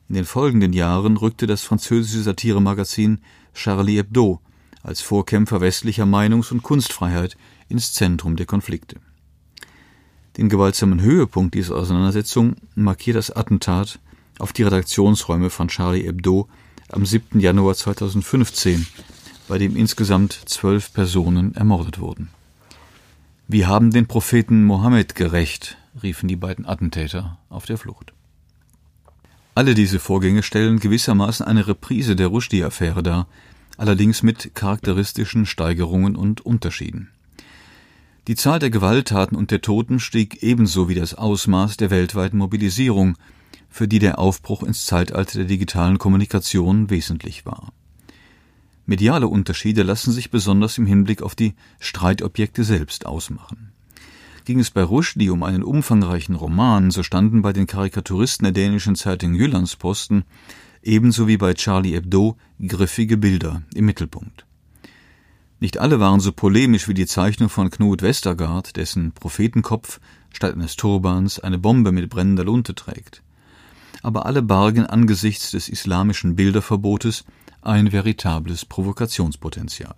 In 0.08 0.16
den 0.16 0.24
folgenden 0.24 0.72
Jahren 0.72 1.16
rückte 1.16 1.46
das 1.46 1.62
französische 1.62 2.24
Satiremagazin 2.24 3.20
Charlie 3.54 3.98
Hebdo 3.98 4.40
als 4.82 5.00
Vorkämpfer 5.00 5.60
westlicher 5.60 6.06
Meinungs- 6.06 6.50
und 6.50 6.64
Kunstfreiheit 6.64 7.36
ins 7.68 7.92
Zentrum 7.92 8.36
der 8.36 8.46
Konflikte. 8.46 8.96
Den 10.36 10.48
gewaltsamen 10.48 11.00
Höhepunkt 11.00 11.54
dieser 11.54 11.76
Auseinandersetzung 11.76 12.56
markiert 12.74 13.16
das 13.16 13.30
Attentat 13.30 14.00
auf 14.38 14.52
die 14.52 14.64
Redaktionsräume 14.64 15.50
von 15.50 15.68
Charlie 15.68 16.02
Hebdo 16.02 16.48
am 16.90 17.06
7. 17.06 17.38
Januar 17.40 17.74
2015, 17.74 18.86
bei 19.48 19.58
dem 19.58 19.76
insgesamt 19.76 20.32
zwölf 20.32 20.92
Personen 20.92 21.54
ermordet 21.54 22.00
wurden. 22.00 22.30
Wir 23.46 23.68
haben 23.68 23.90
den 23.90 24.06
Propheten 24.06 24.64
Mohammed 24.64 25.14
gerecht, 25.14 25.76
riefen 26.02 26.28
die 26.28 26.36
beiden 26.36 26.66
Attentäter 26.66 27.38
auf 27.48 27.66
der 27.66 27.78
Flucht. 27.78 28.12
Alle 29.54 29.74
diese 29.74 30.00
Vorgänge 30.00 30.42
stellen 30.42 30.80
gewissermaßen 30.80 31.46
eine 31.46 31.68
Reprise 31.68 32.16
der 32.16 32.26
Rushdie-Affäre 32.26 33.04
dar, 33.04 33.28
allerdings 33.76 34.22
mit 34.22 34.54
charakteristischen 34.54 35.46
Steigerungen 35.46 36.16
und 36.16 36.40
Unterschieden. 36.40 37.10
Die 38.26 38.36
Zahl 38.36 38.58
der 38.58 38.70
Gewalttaten 38.70 39.36
und 39.36 39.50
der 39.50 39.60
Toten 39.60 40.00
stieg 40.00 40.42
ebenso 40.42 40.88
wie 40.88 40.94
das 40.94 41.14
Ausmaß 41.14 41.76
der 41.76 41.90
weltweiten 41.90 42.38
Mobilisierung, 42.38 43.18
für 43.68 43.86
die 43.86 43.98
der 43.98 44.18
Aufbruch 44.18 44.62
ins 44.62 44.86
Zeitalter 44.86 45.38
der 45.38 45.46
digitalen 45.46 45.98
Kommunikation 45.98 46.88
wesentlich 46.88 47.44
war. 47.44 47.72
Mediale 48.86 49.28
Unterschiede 49.28 49.82
lassen 49.82 50.12
sich 50.12 50.30
besonders 50.30 50.78
im 50.78 50.86
Hinblick 50.86 51.22
auf 51.22 51.34
die 51.34 51.54
Streitobjekte 51.80 52.64
selbst 52.64 53.04
ausmachen. 53.04 53.72
Ging 54.46 54.58
es 54.58 54.70
bei 54.70 54.82
Rushdie 54.82 55.30
um 55.30 55.42
einen 55.42 55.62
umfangreichen 55.62 56.34
Roman, 56.34 56.90
so 56.90 57.02
standen 57.02 57.42
bei 57.42 57.52
den 57.52 57.66
Karikaturisten 57.66 58.44
der 58.44 58.52
dänischen 58.52 58.94
Zeitung 58.94 59.34
Jyllandsposten 59.34 60.24
ebenso 60.82 61.28
wie 61.28 61.36
bei 61.36 61.54
Charlie 61.54 61.94
Hebdo 61.94 62.36
griffige 62.66 63.16
Bilder 63.16 63.62
im 63.74 63.86
Mittelpunkt. 63.86 64.46
Nicht 65.60 65.78
alle 65.78 66.00
waren 66.00 66.20
so 66.20 66.32
polemisch 66.32 66.88
wie 66.88 66.94
die 66.94 67.06
Zeichnung 67.06 67.48
von 67.48 67.70
Knut 67.70 68.02
Westergaard, 68.02 68.76
dessen 68.76 69.12
Prophetenkopf 69.12 70.00
statt 70.32 70.54
eines 70.54 70.76
Turbans 70.76 71.38
eine 71.38 71.58
Bombe 71.58 71.92
mit 71.92 72.10
brennender 72.10 72.44
Lunte 72.44 72.74
trägt. 72.74 73.22
Aber 74.02 74.26
alle 74.26 74.42
bargen 74.42 74.84
angesichts 74.84 75.52
des 75.52 75.68
islamischen 75.68 76.36
Bilderverbotes 76.36 77.24
ein 77.62 77.92
veritables 77.92 78.64
Provokationspotenzial. 78.66 79.94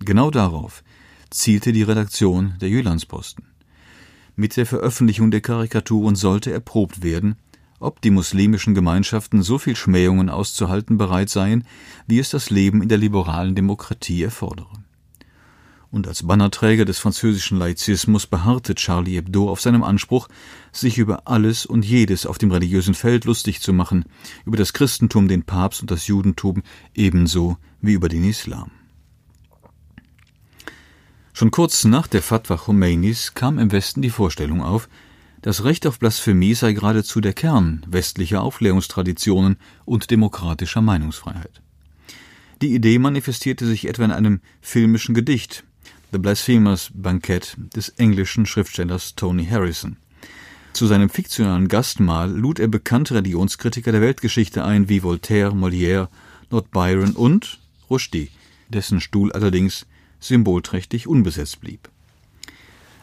Genau 0.00 0.30
darauf 0.30 0.84
zielte 1.30 1.72
die 1.72 1.82
Redaktion 1.82 2.54
der 2.60 2.68
Jyllandsposten. 2.68 3.44
Mit 4.36 4.56
der 4.56 4.66
Veröffentlichung 4.66 5.30
der 5.30 5.40
Karikaturen 5.40 6.14
sollte 6.14 6.52
erprobt 6.52 7.02
werden, 7.02 7.36
ob 7.80 8.00
die 8.00 8.10
muslimischen 8.10 8.74
Gemeinschaften 8.74 9.42
so 9.42 9.58
viel 9.58 9.74
Schmähungen 9.74 10.28
auszuhalten 10.28 10.98
bereit 10.98 11.30
seien, 11.30 11.64
wie 12.06 12.18
es 12.18 12.30
das 12.30 12.50
Leben 12.50 12.82
in 12.82 12.88
der 12.88 12.98
liberalen 12.98 13.54
Demokratie 13.54 14.22
erfordere 14.22 14.68
und 15.90 16.06
als 16.06 16.26
Bannerträger 16.26 16.84
des 16.84 16.98
französischen 16.98 17.58
Laizismus 17.58 18.26
beharrte 18.26 18.74
Charlie 18.74 19.16
Hebdo 19.16 19.50
auf 19.50 19.60
seinem 19.60 19.82
Anspruch, 19.82 20.28
sich 20.72 20.98
über 20.98 21.26
alles 21.26 21.66
und 21.66 21.84
jedes 21.84 22.26
auf 22.26 22.38
dem 22.38 22.52
religiösen 22.52 22.94
Feld 22.94 23.24
lustig 23.24 23.60
zu 23.60 23.72
machen, 23.72 24.04
über 24.44 24.56
das 24.56 24.72
Christentum, 24.72 25.28
den 25.28 25.42
Papst 25.42 25.80
und 25.80 25.90
das 25.90 26.06
Judentum 26.06 26.62
ebenso 26.94 27.56
wie 27.80 27.94
über 27.94 28.08
den 28.08 28.24
Islam. 28.24 28.70
Schon 31.32 31.50
kurz 31.50 31.84
nach 31.84 32.06
der 32.06 32.22
Fatwa 32.22 32.56
Khomeinis 32.56 33.34
kam 33.34 33.58
im 33.58 33.72
Westen 33.72 34.02
die 34.02 34.10
Vorstellung 34.10 34.62
auf, 34.62 34.88
das 35.42 35.64
Recht 35.64 35.86
auf 35.86 35.98
Blasphemie 35.98 36.54
sei 36.54 36.74
geradezu 36.74 37.20
der 37.22 37.32
Kern 37.32 37.82
westlicher 37.88 38.42
Aufklärungstraditionen 38.42 39.56
und 39.86 40.10
demokratischer 40.10 40.82
Meinungsfreiheit. 40.82 41.62
Die 42.60 42.74
Idee 42.74 42.98
manifestierte 42.98 43.66
sich 43.66 43.88
etwa 43.88 44.04
in 44.04 44.10
einem 44.10 44.40
filmischen 44.60 45.14
Gedicht, 45.14 45.64
The 46.12 46.18
Blasphemous 46.18 46.90
Bankett 46.92 47.56
des 47.76 47.90
englischen 47.90 48.44
Schriftstellers 48.44 49.14
Tony 49.14 49.46
Harrison. 49.46 49.96
Zu 50.72 50.88
seinem 50.88 51.08
fiktionalen 51.08 51.68
Gastmahl 51.68 52.28
lud 52.32 52.58
er 52.58 52.66
bekannte 52.66 53.14
Religionskritiker 53.14 53.92
der 53.92 54.00
Weltgeschichte 54.00 54.64
ein 54.64 54.88
wie 54.88 55.04
Voltaire, 55.04 55.52
Molière, 55.52 56.08
Lord 56.50 56.72
Byron 56.72 57.12
und 57.12 57.60
Rushdie, 57.88 58.30
dessen 58.70 59.00
Stuhl 59.00 59.30
allerdings 59.30 59.86
symbolträchtig 60.18 61.06
unbesetzt 61.06 61.60
blieb. 61.60 61.88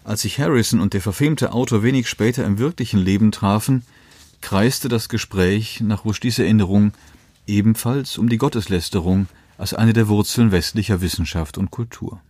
Als 0.03 0.23
sich 0.23 0.37
Harrison 0.37 0.81
und 0.81 0.93
der 0.93 1.01
verfemte 1.01 1.53
Autor 1.53 1.83
wenig 1.83 2.09
später 2.09 2.43
im 2.43 2.57
wirklichen 2.57 2.99
Leben 2.99 3.31
trafen, 3.31 3.83
kreiste 4.41 4.89
das 4.89 5.07
Gespräch 5.07 5.79
nach 5.79 6.03
Rushdies 6.03 6.39
Erinnerung 6.39 6.91
ebenfalls 7.45 8.17
um 8.17 8.27
die 8.27 8.37
Gotteslästerung 8.37 9.27
als 9.57 9.73
eine 9.73 9.93
der 9.93 10.09
Wurzeln 10.09 10.51
westlicher 10.51 10.99
Wissenschaft 10.99 11.57
und 11.57 11.71
Kultur. 11.71 12.21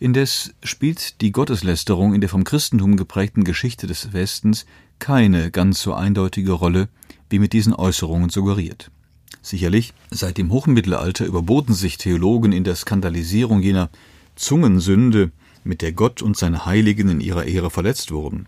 Indes 0.00 0.54
spielt 0.62 1.20
die 1.20 1.32
Gotteslästerung 1.32 2.14
in 2.14 2.20
der 2.20 2.30
vom 2.30 2.44
Christentum 2.44 2.96
geprägten 2.96 3.42
Geschichte 3.42 3.88
des 3.88 4.12
Westens 4.12 4.64
keine 5.00 5.50
ganz 5.50 5.80
so 5.80 5.92
eindeutige 5.92 6.52
Rolle, 6.52 6.88
wie 7.30 7.40
mit 7.40 7.52
diesen 7.52 7.74
Äußerungen 7.74 8.30
suggeriert. 8.30 8.90
Sicherlich, 9.42 9.94
seit 10.10 10.38
dem 10.38 10.52
Hochmittelalter 10.52 11.26
überboten 11.26 11.74
sich 11.74 11.98
Theologen 11.98 12.52
in 12.52 12.64
der 12.64 12.76
Skandalisierung 12.76 13.60
jener 13.60 13.90
Zungensünde, 14.36 15.32
mit 15.64 15.82
der 15.82 15.92
Gott 15.92 16.22
und 16.22 16.36
seine 16.36 16.64
Heiligen 16.64 17.08
in 17.08 17.20
ihrer 17.20 17.44
Ehre 17.44 17.70
verletzt 17.70 18.12
wurden. 18.12 18.46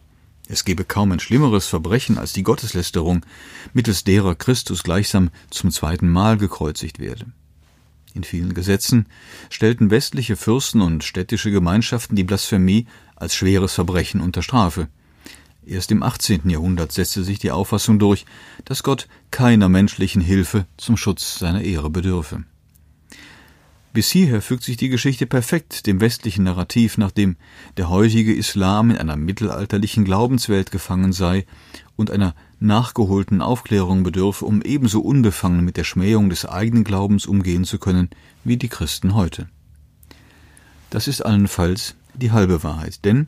Es 0.48 0.64
gebe 0.64 0.84
kaum 0.84 1.12
ein 1.12 1.20
schlimmeres 1.20 1.66
Verbrechen 1.66 2.16
als 2.16 2.32
die 2.32 2.42
Gotteslästerung, 2.42 3.26
mittels 3.72 4.04
derer 4.04 4.34
Christus 4.34 4.82
gleichsam 4.82 5.30
zum 5.50 5.70
zweiten 5.70 6.08
Mal 6.08 6.38
gekreuzigt 6.38 6.98
werde. 6.98 7.26
In 8.14 8.24
vielen 8.24 8.54
Gesetzen 8.54 9.06
stellten 9.50 9.90
westliche 9.90 10.36
Fürsten 10.36 10.80
und 10.80 11.04
städtische 11.04 11.50
Gemeinschaften 11.50 12.16
die 12.16 12.24
Blasphemie 12.24 12.86
als 13.14 13.34
schweres 13.34 13.74
Verbrechen 13.74 14.20
unter 14.20 14.42
Strafe. 14.42 14.88
Erst 15.64 15.92
im 15.92 16.02
18. 16.02 16.48
Jahrhundert 16.50 16.90
setzte 16.90 17.22
sich 17.22 17.38
die 17.38 17.50
Auffassung 17.50 17.98
durch, 17.98 18.24
dass 18.64 18.82
Gott 18.82 19.06
keiner 19.30 19.68
menschlichen 19.68 20.22
Hilfe 20.22 20.66
zum 20.76 20.96
Schutz 20.96 21.38
seiner 21.38 21.62
Ehre 21.62 21.90
bedürfe. 21.90 22.44
Bis 23.92 24.08
hierher 24.10 24.40
fügt 24.40 24.62
sich 24.62 24.76
die 24.76 24.88
Geschichte 24.88 25.26
perfekt 25.26 25.86
dem 25.88 26.00
westlichen 26.00 26.44
Narrativ, 26.44 26.96
nachdem 26.96 27.36
der 27.76 27.88
heutige 27.88 28.32
Islam 28.32 28.90
in 28.90 28.96
einer 28.96 29.16
mittelalterlichen 29.16 30.04
Glaubenswelt 30.04 30.70
gefangen 30.70 31.12
sei 31.12 31.44
und 31.96 32.10
einer 32.10 32.36
nachgeholten 32.60 33.42
Aufklärung 33.42 34.04
bedürfe, 34.04 34.44
um 34.44 34.62
ebenso 34.62 35.00
unbefangen 35.00 35.64
mit 35.64 35.76
der 35.76 35.82
Schmähung 35.82 36.30
des 36.30 36.46
eigenen 36.46 36.84
Glaubens 36.84 37.26
umgehen 37.26 37.64
zu 37.64 37.78
können 37.78 38.10
wie 38.44 38.56
die 38.56 38.68
Christen 38.68 39.14
heute. 39.14 39.48
Das 40.90 41.08
ist 41.08 41.22
allenfalls 41.22 41.96
die 42.14 42.30
halbe 42.30 42.62
Wahrheit, 42.62 43.04
denn 43.04 43.26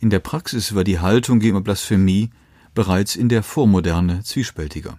in 0.00 0.10
der 0.10 0.20
Praxis 0.20 0.74
war 0.74 0.82
die 0.82 0.98
Haltung 0.98 1.38
gegenüber 1.38 1.62
Blasphemie 1.62 2.30
bereits 2.74 3.14
in 3.14 3.28
der 3.28 3.44
Vormoderne 3.44 4.22
zwiespältiger. 4.24 4.98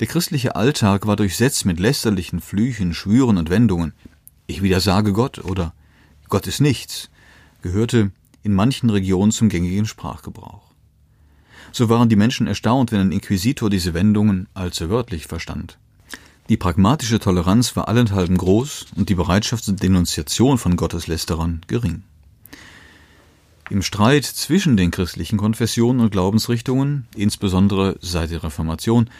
Der 0.00 0.06
christliche 0.06 0.56
Alltag 0.56 1.06
war 1.06 1.16
durchsetzt 1.16 1.66
mit 1.66 1.78
lästerlichen 1.78 2.40
Flüchen, 2.40 2.94
Schwüren 2.94 3.36
und 3.36 3.50
Wendungen. 3.50 3.92
Ich 4.46 4.62
widersage 4.62 5.12
Gott 5.12 5.38
oder 5.38 5.74
Gott 6.30 6.46
ist 6.46 6.60
nichts, 6.60 7.10
gehörte 7.60 8.10
in 8.42 8.54
manchen 8.54 8.88
Regionen 8.88 9.30
zum 9.30 9.50
gängigen 9.50 9.84
Sprachgebrauch. 9.84 10.72
So 11.70 11.90
waren 11.90 12.08
die 12.08 12.16
Menschen 12.16 12.46
erstaunt, 12.46 12.92
wenn 12.92 13.00
ein 13.00 13.12
Inquisitor 13.12 13.68
diese 13.68 13.92
Wendungen 13.92 14.48
allzu 14.54 14.88
wörtlich 14.88 15.26
verstand. 15.26 15.76
Die 16.48 16.56
pragmatische 16.56 17.20
Toleranz 17.20 17.76
war 17.76 17.86
allenthalben 17.86 18.38
groß 18.38 18.86
und 18.96 19.10
die 19.10 19.14
Bereitschaft 19.14 19.64
zur 19.64 19.74
Denunziation 19.74 20.56
von 20.56 20.76
Gotteslästerern 20.76 21.60
gering. 21.66 22.04
Im 23.68 23.82
Streit 23.82 24.24
zwischen 24.24 24.78
den 24.78 24.90
christlichen 24.90 25.36
Konfessionen 25.36 26.00
und 26.00 26.10
Glaubensrichtungen, 26.10 27.06
insbesondere 27.14 27.98
seit 28.00 28.30
der 28.30 28.42
Reformation, 28.42 29.10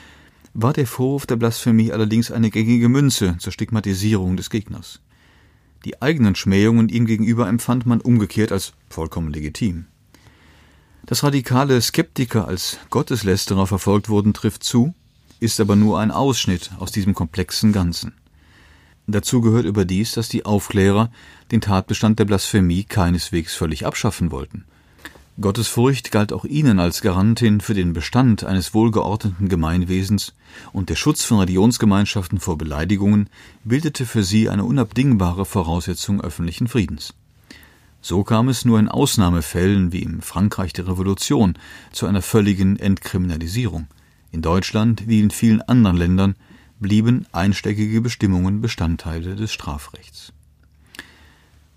war 0.54 0.72
der 0.72 0.86
Vorwurf 0.86 1.26
der 1.26 1.36
Blasphemie 1.36 1.92
allerdings 1.92 2.30
eine 2.30 2.50
gängige 2.50 2.88
Münze 2.88 3.36
zur 3.38 3.52
Stigmatisierung 3.52 4.36
des 4.36 4.50
Gegners. 4.50 5.00
Die 5.84 6.02
eigenen 6.02 6.34
Schmähungen 6.34 6.88
ihm 6.88 7.06
gegenüber 7.06 7.48
empfand 7.48 7.86
man 7.86 8.00
umgekehrt 8.00 8.52
als 8.52 8.72
vollkommen 8.88 9.32
legitim. 9.32 9.86
Dass 11.06 11.22
radikale 11.22 11.80
Skeptiker 11.80 12.46
als 12.46 12.78
Gotteslästerer 12.90 13.66
verfolgt 13.66 14.08
wurden, 14.08 14.34
trifft 14.34 14.62
zu, 14.62 14.94
ist 15.38 15.60
aber 15.60 15.76
nur 15.76 15.98
ein 15.98 16.10
Ausschnitt 16.10 16.70
aus 16.78 16.92
diesem 16.92 17.14
komplexen 17.14 17.72
Ganzen. 17.72 18.12
Dazu 19.06 19.40
gehört 19.40 19.64
überdies, 19.64 20.12
dass 20.12 20.28
die 20.28 20.44
Aufklärer 20.44 21.10
den 21.50 21.60
Tatbestand 21.60 22.18
der 22.18 22.26
Blasphemie 22.26 22.84
keineswegs 22.84 23.54
völlig 23.54 23.86
abschaffen 23.86 24.30
wollten. 24.30 24.66
Gottesfurcht 25.40 26.10
galt 26.10 26.34
auch 26.34 26.44
ihnen 26.44 26.78
als 26.78 27.00
Garantin 27.00 27.62
für 27.62 27.72
den 27.72 27.94
Bestand 27.94 28.44
eines 28.44 28.74
wohlgeordneten 28.74 29.48
Gemeinwesens, 29.48 30.34
und 30.72 30.90
der 30.90 30.96
Schutz 30.96 31.24
von 31.24 31.38
Religionsgemeinschaften 31.38 32.40
vor 32.40 32.58
Beleidigungen 32.58 33.30
bildete 33.64 34.04
für 34.04 34.22
sie 34.22 34.50
eine 34.50 34.64
unabdingbare 34.64 35.46
Voraussetzung 35.46 36.20
öffentlichen 36.20 36.68
Friedens. 36.68 37.14
So 38.02 38.22
kam 38.22 38.48
es 38.48 38.66
nur 38.66 38.78
in 38.78 38.88
Ausnahmefällen 38.88 39.92
wie 39.92 40.02
im 40.02 40.20
Frankreich 40.20 40.74
der 40.74 40.88
Revolution 40.88 41.54
zu 41.92 42.06
einer 42.06 42.22
völligen 42.22 42.78
Entkriminalisierung. 42.78 43.86
In 44.32 44.42
Deutschland 44.42 45.08
wie 45.08 45.20
in 45.20 45.30
vielen 45.30 45.62
anderen 45.62 45.96
Ländern 45.96 46.34
blieben 46.80 47.26
einsteckige 47.32 48.00
Bestimmungen 48.02 48.60
Bestandteile 48.60 49.36
des 49.36 49.52
Strafrechts. 49.52 50.32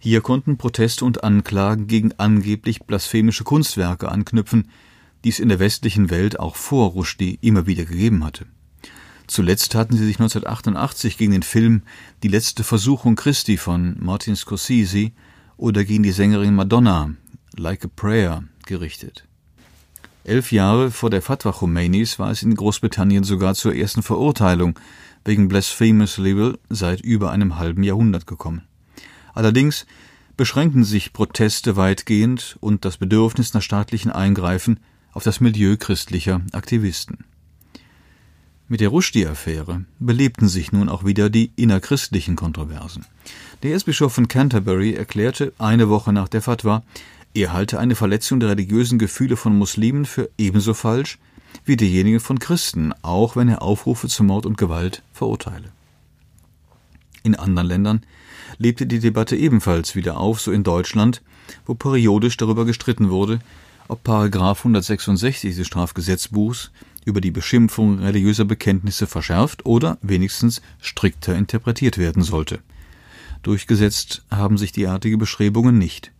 Hier 0.03 0.19
konnten 0.19 0.57
Proteste 0.57 1.05
und 1.05 1.23
Anklagen 1.23 1.87
gegen 1.87 2.11
angeblich 2.17 2.81
blasphemische 2.81 3.45
Kunstwerke 3.45 4.11
anknüpfen, 4.11 4.67
die 5.23 5.29
es 5.29 5.39
in 5.39 5.47
der 5.47 5.59
westlichen 5.59 6.09
Welt 6.09 6.41
auch 6.41 6.57
vor 6.57 6.89
Rushdie 6.89 7.39
immer 7.39 7.67
wieder 7.67 7.85
gegeben 7.85 8.25
hatte. 8.25 8.45
Zuletzt 9.27 9.75
hatten 9.75 9.95
sie 9.95 10.05
sich 10.05 10.17
1988 10.17 11.17
gegen 11.17 11.31
den 11.31 11.41
Film 11.41 11.83
Die 12.21 12.27
letzte 12.27 12.65
Versuchung 12.65 13.15
Christi 13.15 13.55
von 13.55 13.95
Martin 13.97 14.35
Scorsese 14.35 15.11
oder 15.55 15.85
gegen 15.85 16.03
die 16.03 16.11
Sängerin 16.11 16.53
Madonna 16.53 17.15
Like 17.55 17.85
a 17.85 17.87
Prayer 17.87 18.43
gerichtet. 18.65 19.25
Elf 20.25 20.51
Jahre 20.51 20.91
vor 20.91 21.11
der 21.11 21.21
Fatwa 21.21 21.53
Khomeinis 21.53 22.19
war 22.19 22.29
es 22.29 22.43
in 22.43 22.55
Großbritannien 22.55 23.23
sogar 23.23 23.55
zur 23.55 23.73
ersten 23.73 24.03
Verurteilung 24.03 24.77
wegen 25.23 25.47
Blasphemous 25.47 26.17
Libel 26.17 26.59
seit 26.67 26.99
über 26.99 27.31
einem 27.31 27.57
halben 27.57 27.83
Jahrhundert 27.83 28.27
gekommen. 28.27 28.63
Allerdings 29.33 29.85
beschränken 30.37 30.83
sich 30.83 31.13
Proteste 31.13 31.75
weitgehend 31.75 32.57
und 32.59 32.85
das 32.85 32.97
Bedürfnis 32.97 33.53
nach 33.53 33.61
staatlichen 33.61 34.11
Eingreifen 34.11 34.79
auf 35.11 35.23
das 35.23 35.39
Milieu 35.39 35.77
christlicher 35.77 36.41
Aktivisten. 36.53 37.25
Mit 38.67 38.79
der 38.79 38.89
Rushdie-Affäre 38.89 39.85
belebten 39.99 40.47
sich 40.47 40.71
nun 40.71 40.89
auch 40.89 41.05
wieder 41.05 41.29
die 41.29 41.51
innerchristlichen 41.55 42.35
Kontroversen. 42.35 43.05
Der 43.61 43.73
Erzbischof 43.73 44.13
von 44.13 44.27
Canterbury 44.27 44.93
erklärte 44.93 45.53
eine 45.59 45.89
Woche 45.89 46.13
nach 46.13 46.27
der 46.27 46.41
Fatwa, 46.41 46.83
er 47.35 47.51
halte 47.51 47.79
eine 47.79 47.95
Verletzung 47.95 48.39
der 48.39 48.49
religiösen 48.49 48.99
Gefühle 48.99 49.37
von 49.37 49.57
Muslimen 49.57 50.05
für 50.05 50.29
ebenso 50.37 50.73
falsch 50.73 51.17
wie 51.65 51.77
diejenige 51.77 52.19
von 52.19 52.39
Christen, 52.39 52.93
auch 53.01 53.35
wenn 53.35 53.49
er 53.49 53.61
Aufrufe 53.61 54.07
zu 54.07 54.23
Mord 54.23 54.45
und 54.45 54.57
Gewalt 54.57 55.01
verurteile. 55.13 55.71
In 57.23 57.35
anderen 57.35 57.67
Ländern 57.67 58.05
lebte 58.57 58.85
die 58.85 58.99
Debatte 58.99 59.35
ebenfalls 59.35 59.95
wieder 59.95 60.17
auf, 60.17 60.39
so 60.39 60.51
in 60.51 60.63
Deutschland, 60.63 61.21
wo 61.65 61.75
periodisch 61.75 62.37
darüber 62.37 62.65
gestritten 62.65 63.09
wurde, 63.09 63.39
ob 63.87 64.03
Paragraph 64.03 64.59
166 64.59 65.55
des 65.55 65.67
Strafgesetzbuchs 65.67 66.71
über 67.05 67.21
die 67.21 67.31
Beschimpfung 67.31 67.99
religiöser 67.99 68.45
Bekenntnisse 68.45 69.07
verschärft 69.07 69.65
oder 69.65 69.97
wenigstens 70.01 70.61
strikter 70.81 71.35
interpretiert 71.35 71.97
werden 71.97 72.23
sollte. 72.23 72.59
Durchgesetzt 73.41 74.23
haben 74.31 74.57
sich 74.57 74.71
derartige 74.71 75.17
Bestrebungen 75.17 75.77
nicht. 75.77 76.11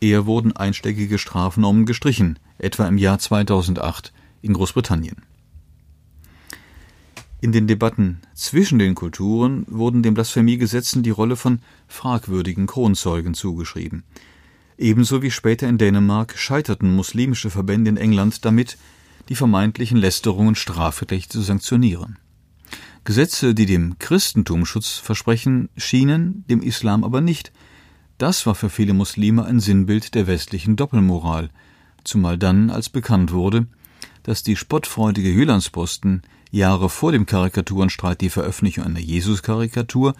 Eher 0.00 0.26
wurden 0.26 0.54
einsteckige 0.54 1.18
Strafnormen 1.18 1.86
gestrichen, 1.86 2.38
etwa 2.58 2.86
im 2.86 2.98
Jahr 2.98 3.18
2008 3.18 4.12
in 4.42 4.52
Großbritannien. 4.52 5.16
In 7.46 7.52
den 7.52 7.68
Debatten 7.68 8.22
zwischen 8.34 8.80
den 8.80 8.96
Kulturen 8.96 9.66
wurden 9.68 10.02
den 10.02 10.14
Blasphemiegesetzen 10.14 11.04
die 11.04 11.10
Rolle 11.10 11.36
von 11.36 11.60
fragwürdigen 11.86 12.66
Kronzeugen 12.66 13.34
zugeschrieben. 13.34 14.02
Ebenso 14.76 15.22
wie 15.22 15.30
später 15.30 15.68
in 15.68 15.78
Dänemark 15.78 16.36
scheiterten 16.36 16.96
muslimische 16.96 17.50
Verbände 17.50 17.88
in 17.88 17.98
England 17.98 18.44
damit, 18.44 18.78
die 19.28 19.36
vermeintlichen 19.36 19.96
Lästerungen 19.96 20.56
strafrechtlich 20.56 21.28
zu 21.28 21.40
sanktionieren. 21.40 22.18
Gesetze, 23.04 23.54
die 23.54 23.66
dem 23.66 23.96
Christentum 24.00 24.66
Schutz 24.66 24.94
versprechen, 24.94 25.68
schienen, 25.76 26.44
dem 26.50 26.60
Islam 26.62 27.04
aber 27.04 27.20
nicht. 27.20 27.52
Das 28.18 28.44
war 28.46 28.56
für 28.56 28.70
viele 28.70 28.92
Muslime 28.92 29.44
ein 29.44 29.60
Sinnbild 29.60 30.16
der 30.16 30.26
westlichen 30.26 30.74
Doppelmoral, 30.74 31.50
zumal 32.02 32.38
dann, 32.38 32.70
als 32.70 32.88
bekannt 32.88 33.30
wurde, 33.30 33.68
dass 34.24 34.42
die 34.42 34.56
spottfreudige 34.56 35.30
Jyllandsposten 35.30 36.22
Jahre 36.56 36.88
vor 36.88 37.12
dem 37.12 37.26
Karikaturenstreit 37.26 38.20
die 38.20 38.30
Veröffentlichung 38.30 38.84
einer 38.84 39.00
Jesus-Karikatur 39.00 40.14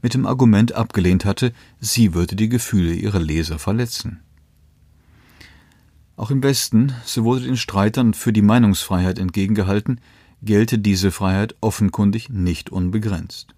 mit 0.00 0.14
dem 0.14 0.26
Argument 0.26 0.72
abgelehnt 0.72 1.24
hatte, 1.24 1.52
sie 1.80 2.14
würde 2.14 2.34
die 2.34 2.48
Gefühle 2.48 2.92
ihrer 2.94 3.20
Leser 3.20 3.58
verletzen. 3.58 4.20
Auch 6.16 6.30
im 6.30 6.42
Westen, 6.42 6.92
so 7.04 7.24
wurde 7.24 7.44
den 7.44 7.56
Streitern 7.56 8.14
für 8.14 8.32
die 8.32 8.42
Meinungsfreiheit 8.42 9.18
entgegengehalten, 9.18 10.00
gelte 10.42 10.78
diese 10.78 11.10
Freiheit 11.10 11.54
offenkundig 11.60 12.28
nicht 12.30 12.70
unbegrenzt. 12.70 13.54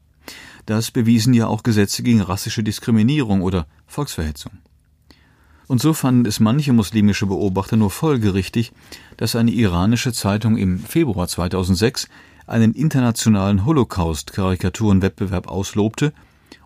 Das 0.67 0.91
bewiesen 0.91 1.35
ja 1.35 1.47
auch 1.47 1.63
Gesetze 1.63 2.03
gegen 2.03 2.21
rassische 2.21 2.63
Diskriminierung 2.63 3.43
oder 3.43 3.67
Volksverhetzung. 3.87 4.53
Und 5.67 5.81
so 5.81 5.95
fanden 5.95 6.27
es 6.27 6.41
manche 6.41 6.73
muslimische 6.73 7.27
Beobachter 7.27 7.77
nur 7.77 7.91
folgerichtig, 7.91 8.73
dass 9.17 9.37
eine 9.37 9.51
iranische 9.51 10.13
Zeitung 10.13 10.57
im 10.57 10.79
Februar 10.79 11.27
2006 11.27 12.09
einen 12.47 12.75
internationalen 12.75 13.65
Holocaust-Karikaturenwettbewerb 13.65 15.49
auslobte 15.49 16.13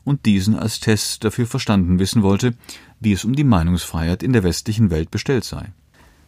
und 0.05 0.27
diesen 0.27 0.57
als 0.57 0.81
Test 0.81 1.23
dafür 1.23 1.47
verstanden 1.47 1.99
wissen 1.99 2.23
wollte, 2.23 2.55
wie 2.99 3.13
es 3.13 3.25
um 3.25 3.37
die 3.37 3.45
Meinungsfreiheit 3.45 4.23
in 4.23 4.33
der 4.33 4.43
westlichen 4.43 4.91
Welt 4.91 5.11
bestellt 5.11 5.45
sei. 5.45 5.73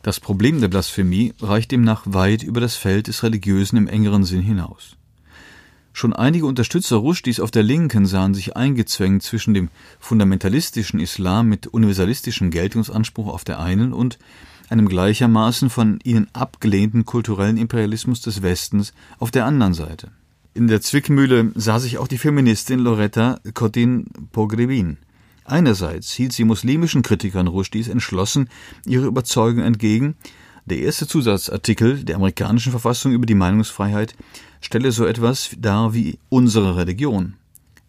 Das 0.03 0.21
Problem 0.21 0.61
der 0.61 0.69
Blasphemie 0.69 1.35
reicht 1.41 1.73
demnach 1.73 2.03
weit 2.07 2.43
über 2.43 2.61
das 2.61 2.77
Feld 2.77 3.09
des 3.09 3.23
Religiösen 3.23 3.77
im 3.77 3.89
engeren 3.89 4.25
Sinn 4.25 4.43
hinaus. 4.43 4.97
Schon 5.93 6.13
einige 6.13 6.47
Unterstützer 6.47 6.97
Rushdies 6.97 7.41
auf 7.41 7.51
der 7.51 7.63
Linken 7.63 8.07
sahen 8.07 8.33
sich 8.33 8.57
eingezwängt 8.57 9.23
zwischen 9.23 9.55
dem 9.55 9.69
fundamentalistischen 9.99 11.01
Islam 11.01 11.49
mit 11.49 11.67
universalistischem 11.67 12.51
Geltungsanspruch 12.51 13.27
auf 13.27 13.45
der 13.45 13.59
einen 13.59 13.93
und 13.93 14.19
einem 14.69 14.89
gleichermaßen 14.89 15.69
von 15.69 15.99
ihnen 16.05 16.29
abgelehnten 16.33 17.05
kulturellen 17.05 17.57
Imperialismus 17.57 18.21
des 18.21 18.43
Westens 18.43 18.93
auf 19.19 19.31
der 19.31 19.45
anderen 19.45 19.75
Seite. 19.75 20.13
In 20.55 20.69
der 20.69 20.81
Zwickmühle 20.81 21.53
sah 21.55 21.79
sich 21.79 21.99
auch 21.99 22.09
die 22.09 22.19
Feministin 22.19 22.81
Loretta 22.81 23.41
Cotin 23.55 24.07
Pogrebin. 24.33 24.97
Einerseits 25.45 26.13
hielt 26.13 26.33
sie 26.33 26.45
muslimischen 26.45 27.03
Kritikern 27.03 27.49
Rushdies 27.49 27.89
entschlossen 27.89 28.49
ihre 28.87 29.07
Überzeugung 29.07 29.63
entgegen, 29.63 30.15
der 30.67 30.79
erste 30.79 31.07
Zusatzartikel 31.07 32.05
der 32.05 32.17
amerikanischen 32.17 32.71
Verfassung 32.71 33.13
über 33.13 33.27
die 33.27 33.35
Meinungsfreiheit 33.35 34.15
stelle 34.61 34.93
so 34.93 35.07
etwas 35.07 35.51
dar 35.59 35.95
wie 35.95 36.19
unsere 36.29 36.77
Religion. 36.77 37.35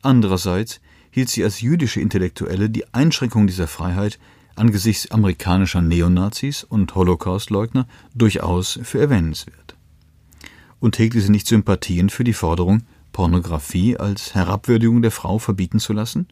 Andererseits 0.01 0.81
hielt 1.11 1.29
sie 1.29 1.43
als 1.43 1.61
jüdische 1.61 1.99
Intellektuelle 1.99 2.69
die 2.69 2.91
Einschränkung 2.93 3.45
dieser 3.45 3.67
Freiheit 3.67 4.19
angesichts 4.55 5.11
amerikanischer 5.11 5.81
Neonazis 5.81 6.63
und 6.63 6.93
Holocaustleugner 6.95 7.87
durchaus 8.15 8.79
für 8.83 8.99
erwähnenswert. 8.99 9.75
Und 10.79 10.97
hegte 10.97 11.21
sie 11.21 11.31
nicht 11.31 11.47
Sympathien 11.47 12.09
für 12.09 12.23
die 12.23 12.33
Forderung, 12.33 12.83
Pornografie 13.11 13.97
als 13.97 14.33
Herabwürdigung 14.33 15.01
der 15.01 15.11
Frau 15.11 15.37
verbieten 15.37 15.79
zu 15.79 15.93
lassen? 15.93 16.27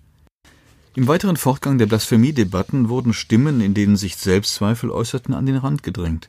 Im 0.99 1.07
weiteren 1.07 1.37
Fortgang 1.37 1.77
der 1.77 1.85
Blasphemiedebatten 1.85 2.89
wurden 2.89 3.13
Stimmen, 3.13 3.61
in 3.61 3.73
denen 3.73 3.95
sich 3.95 4.17
Selbstzweifel 4.17 4.91
äußerten, 4.91 5.33
an 5.33 5.45
den 5.45 5.55
Rand 5.55 5.81
gedrängt. 5.81 6.27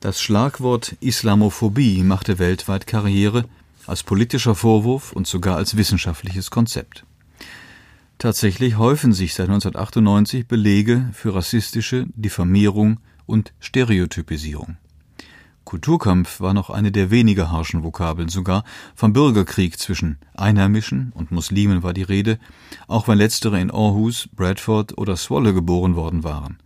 Das 0.00 0.20
Schlagwort 0.20 0.96
Islamophobie 0.98 2.02
machte 2.02 2.40
weltweit 2.40 2.88
Karriere 2.88 3.44
als 3.86 4.02
politischer 4.02 4.56
Vorwurf 4.56 5.12
und 5.12 5.28
sogar 5.28 5.56
als 5.56 5.76
wissenschaftliches 5.76 6.50
Konzept. 6.50 7.04
Tatsächlich 8.18 8.76
häufen 8.76 9.12
sich 9.12 9.34
seit 9.34 9.46
1998 9.46 10.48
Belege 10.48 11.08
für 11.12 11.36
rassistische 11.36 12.06
Diffamierung 12.16 12.98
und 13.26 13.52
Stereotypisierung. 13.60 14.78
Kulturkampf 15.72 16.42
war 16.42 16.52
noch 16.52 16.68
eine 16.68 16.92
der 16.92 17.10
weniger 17.10 17.50
harschen 17.50 17.82
Vokabeln, 17.82 18.28
sogar 18.28 18.62
vom 18.94 19.14
Bürgerkrieg 19.14 19.78
zwischen 19.78 20.18
Einheimischen 20.34 21.12
und 21.14 21.32
Muslimen 21.32 21.82
war 21.82 21.94
die 21.94 22.02
Rede, 22.02 22.38
auch 22.88 23.08
wenn 23.08 23.16
letztere 23.16 23.58
in 23.58 23.70
Aarhus, 23.70 24.28
Bradford 24.36 24.98
oder 24.98 25.16
Zwolle 25.16 25.54
geboren 25.54 25.96
worden 25.96 26.24
waren. 26.24 26.58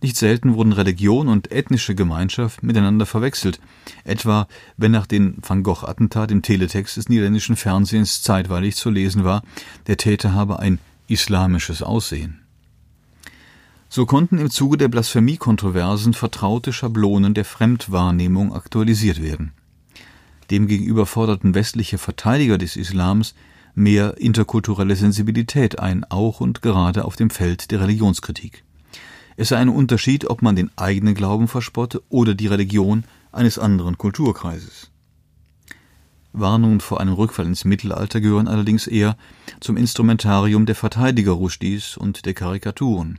Nicht 0.00 0.16
selten 0.16 0.54
wurden 0.54 0.72
Religion 0.72 1.28
und 1.28 1.52
ethnische 1.52 1.94
Gemeinschaft 1.94 2.62
miteinander 2.62 3.04
verwechselt, 3.04 3.60
etwa 4.04 4.48
wenn 4.78 4.92
nach 4.92 5.06
dem 5.06 5.34
Van 5.46 5.62
Gogh-Attentat 5.62 6.30
im 6.30 6.40
Teletext 6.40 6.96
des 6.96 7.10
niederländischen 7.10 7.56
Fernsehens 7.56 8.22
zeitweilig 8.22 8.74
zu 8.74 8.88
lesen 8.88 9.22
war, 9.22 9.42
der 9.86 9.98
Täter 9.98 10.32
habe 10.32 10.60
ein 10.60 10.78
islamisches 11.08 11.82
Aussehen. 11.82 12.39
So 13.92 14.06
konnten 14.06 14.38
im 14.38 14.50
Zuge 14.50 14.78
der 14.78 14.86
Blasphemie-Kontroversen 14.86 16.14
vertraute 16.14 16.72
Schablonen 16.72 17.34
der 17.34 17.44
Fremdwahrnehmung 17.44 18.54
aktualisiert 18.54 19.20
werden. 19.20 19.50
Demgegenüber 20.48 21.06
forderten 21.06 21.56
westliche 21.56 21.98
Verteidiger 21.98 22.56
des 22.56 22.76
Islams 22.76 23.34
mehr 23.74 24.16
interkulturelle 24.18 24.94
Sensibilität 24.94 25.80
ein, 25.80 26.04
auch 26.04 26.40
und 26.40 26.62
gerade 26.62 27.04
auf 27.04 27.16
dem 27.16 27.30
Feld 27.30 27.72
der 27.72 27.80
Religionskritik. 27.80 28.62
Es 29.36 29.48
sei 29.48 29.56
ein 29.56 29.68
Unterschied, 29.68 30.30
ob 30.30 30.40
man 30.40 30.54
den 30.54 30.70
eigenen 30.76 31.16
Glauben 31.16 31.48
verspotte 31.48 32.00
oder 32.10 32.34
die 32.34 32.46
Religion 32.46 33.02
eines 33.32 33.58
anderen 33.58 33.98
Kulturkreises. 33.98 34.92
Warnungen 36.32 36.78
vor 36.78 37.00
einem 37.00 37.14
Rückfall 37.14 37.46
ins 37.46 37.64
Mittelalter 37.64 38.20
gehören 38.20 38.46
allerdings 38.46 38.86
eher 38.86 39.16
zum 39.58 39.76
Instrumentarium 39.76 40.64
der 40.64 40.76
Verteidiger 40.76 41.32
Rushdies 41.32 41.96
und 41.96 42.24
der 42.24 42.34
Karikaturen. 42.34 43.18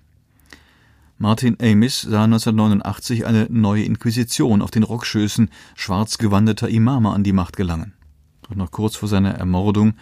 Martin 1.22 1.56
Amis 1.62 2.02
sah 2.02 2.24
1989 2.24 3.28
eine 3.28 3.46
neue 3.52 3.84
Inquisition 3.84 4.64
auf 4.64 4.72
den 4.72 4.82
Rockschößen 4.82 5.52
schwarz 5.76 6.18
gewandeter 6.18 6.68
Imame 6.68 7.12
an 7.12 7.24
die 7.24 7.32
Macht 7.32 7.56
gelangen. 7.56 7.94
Doch 8.42 8.56
noch 8.56 8.72
kurz 8.72 8.96
vor 8.96 9.08
seiner 9.08 9.36
Ermordung 9.36 9.94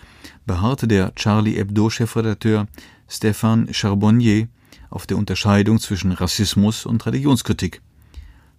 beharrte 0.45 0.87
der 0.87 1.13
Charlie 1.15 1.57
Hebdo-Chefredakteur 1.57 2.67
Stéphane 3.09 3.73
Charbonnier 3.73 4.47
auf 4.89 5.07
der 5.07 5.17
Unterscheidung 5.17 5.81
zwischen 5.81 6.13
Rassismus 6.13 6.85
und 6.85 7.05
Religionskritik. 7.05 7.81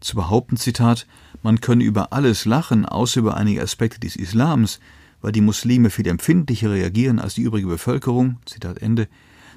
Zu 0.01 0.16
behaupten, 0.16 0.59
Zitat, 0.59 1.07
man 1.42 1.62
könne 1.62 1.85
über 1.85 2.12
alles 2.12 2.44
lachen, 2.44 2.85
außer 2.85 3.20
über 3.20 3.38
einige 3.38 3.62
Aspekte 3.62 4.01
des 4.01 4.16
Islams, 4.16 4.81
weil 5.23 5.33
die 5.33 5.40
Muslime 5.40 5.88
viel 5.88 6.09
empfindlicher 6.09 6.70
reagieren 6.70 7.20
als 7.20 7.37
die 7.37 7.42
übrige 7.42 7.68
Bevölkerung, 7.68 8.37
Zitat 8.44 8.83
Ende, 8.83 9.09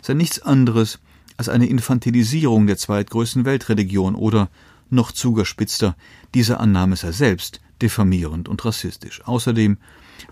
sei 0.02 0.14
nichts 0.14 0.42
anderes 0.42 1.00
als 1.38 1.50
eine 1.50 1.68
Infantilisierung 1.68 2.68
der 2.68 2.78
zweitgrößten 2.78 3.46
Weltreligion 3.46 4.16
oder, 4.16 4.50
noch 4.90 5.12
zugespitzter, 5.12 5.96
diese 6.34 6.60
Annahme 6.60 6.96
sei 6.96 7.12
selbst 7.12 7.62
diffamierend 7.82 8.48
und 8.48 8.64
rassistisch. 8.64 9.22
Außerdem 9.26 9.78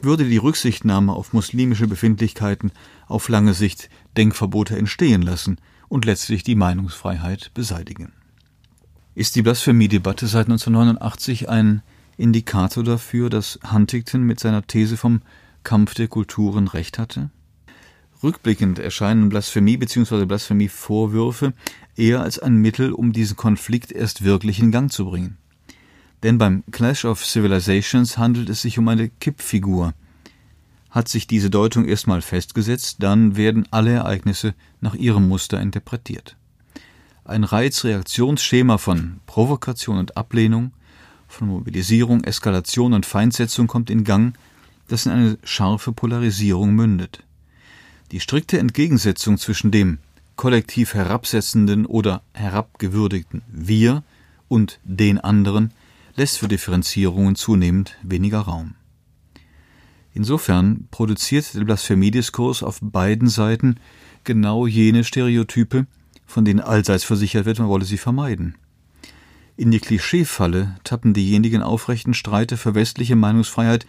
würde 0.02 0.26
die 0.26 0.38
Rücksichtnahme 0.38 1.14
auf 1.14 1.34
muslimische 1.34 1.88
Befindlichkeiten 1.88 2.72
auf 3.08 3.28
lange 3.30 3.54
Sicht 3.54 3.90
Denkverbote 4.18 4.78
entstehen 4.78 5.22
lassen 5.22 5.58
und 5.90 6.06
letztlich 6.06 6.44
die 6.44 6.56
Meinungsfreiheit 6.56 7.52
beseitigen. 7.54 8.14
Ist 9.14 9.36
die 9.36 9.42
Blasphemie-Debatte 9.42 10.28
seit 10.28 10.46
1989 10.46 11.50
ein 11.50 11.82
Indikator 12.16 12.84
dafür, 12.84 13.30
dass 13.30 13.60
Huntington 13.72 14.24
mit 14.24 14.40
seiner 14.40 14.66
These 14.66 14.96
vom 14.96 15.22
Kampf 15.64 15.94
der 15.96 16.08
Kulturen 16.08 16.68
recht 16.68 16.98
hatte? 16.98 17.30
Rückblickend 18.24 18.78
erscheinen 18.78 19.30
Blasphemie 19.30 19.78
bzw. 19.78 20.26
Blasphemievorwürfe 20.26 21.54
eher 21.96 22.22
als 22.22 22.38
ein 22.38 22.56
Mittel, 22.56 22.92
um 22.92 23.14
diesen 23.14 23.36
Konflikt 23.36 23.92
erst 23.92 24.24
wirklich 24.24 24.60
in 24.60 24.72
Gang 24.72 24.92
zu 24.92 25.06
bringen. 25.06 25.38
Denn 26.24 26.38
beim 26.38 26.64
Clash 26.72 27.06
of 27.06 27.26
Civilizations 27.26 28.18
handelt 28.18 28.50
es 28.50 28.62
sich 28.62 28.78
um 28.78 28.88
eine 28.88 29.10
Kippfigur. 29.10 29.94
Hat 30.92 31.08
sich 31.08 31.26
diese 31.26 31.50
Deutung 31.50 31.86
erstmal 31.86 32.22
festgesetzt, 32.22 32.98
dann 33.00 33.38
werden 33.38 33.68
alle 33.72 33.92
Ereignisse 33.92 34.54
nach 34.82 34.94
ihrem 34.94 35.28
Muster 35.28 35.60
interpretiert. 35.60 36.38
Ein 37.24 37.44
Reizreaktionsschema 37.44 38.78
von 38.78 39.20
Provokation 39.26 39.98
und 39.98 40.18
Ablehnung, 40.18 40.74
von 41.28 41.48
Mobilisierung, 41.48 42.24
Eskalation 42.24 42.94
und 42.94 43.06
Feindsetzung 43.06 43.68
kommt 43.68 43.90
in 43.90 44.04
Gang, 44.04 44.38
das 44.90 45.06
in 45.06 45.12
eine 45.14 45.38
scharfe 45.44 45.94
Polarisierung 45.94 46.74
mündet. 46.76 47.24
Die 48.12 48.20
strikte 48.20 48.60
Entgegensetzung 48.60 49.38
zwischen 49.38 49.72
dem 49.72 49.98
kollektiv 50.36 50.94
herabsetzenden 50.94 51.86
oder 51.86 52.22
herabgewürdigten 52.34 53.42
Wir 53.48 54.04
und 54.50 54.80
den 54.84 55.18
anderen 55.18 55.72
lässt 56.18 56.38
für 56.38 56.50
Differenzierungen 56.50 57.36
zunehmend 57.36 57.98
weniger 58.04 58.40
Raum. 58.40 58.76
Insofern 60.14 60.90
produziert 60.92 61.54
der 61.54 61.64
Blasphemiediskurs 61.64 62.64
auf 62.64 62.80
beiden 62.82 63.30
Seiten 63.30 63.78
genau 64.26 64.68
jene 64.68 65.06
Stereotype, 65.06 65.88
von 66.26 66.44
denen 66.44 66.60
allseits 66.60 67.06
versichert 67.06 67.46
wird, 67.46 67.60
man 67.60 67.70
wolle 67.70 67.86
sie 67.86 67.98
vermeiden. 67.98 68.56
In 69.56 69.72
die 69.72 69.80
Klischeefalle 69.80 70.76
tappen 70.84 71.14
diejenigen 71.14 71.62
aufrechten 71.62 72.14
Streiter 72.14 72.58
für 72.58 72.76
westliche 72.76 73.16
Meinungsfreiheit, 73.16 73.86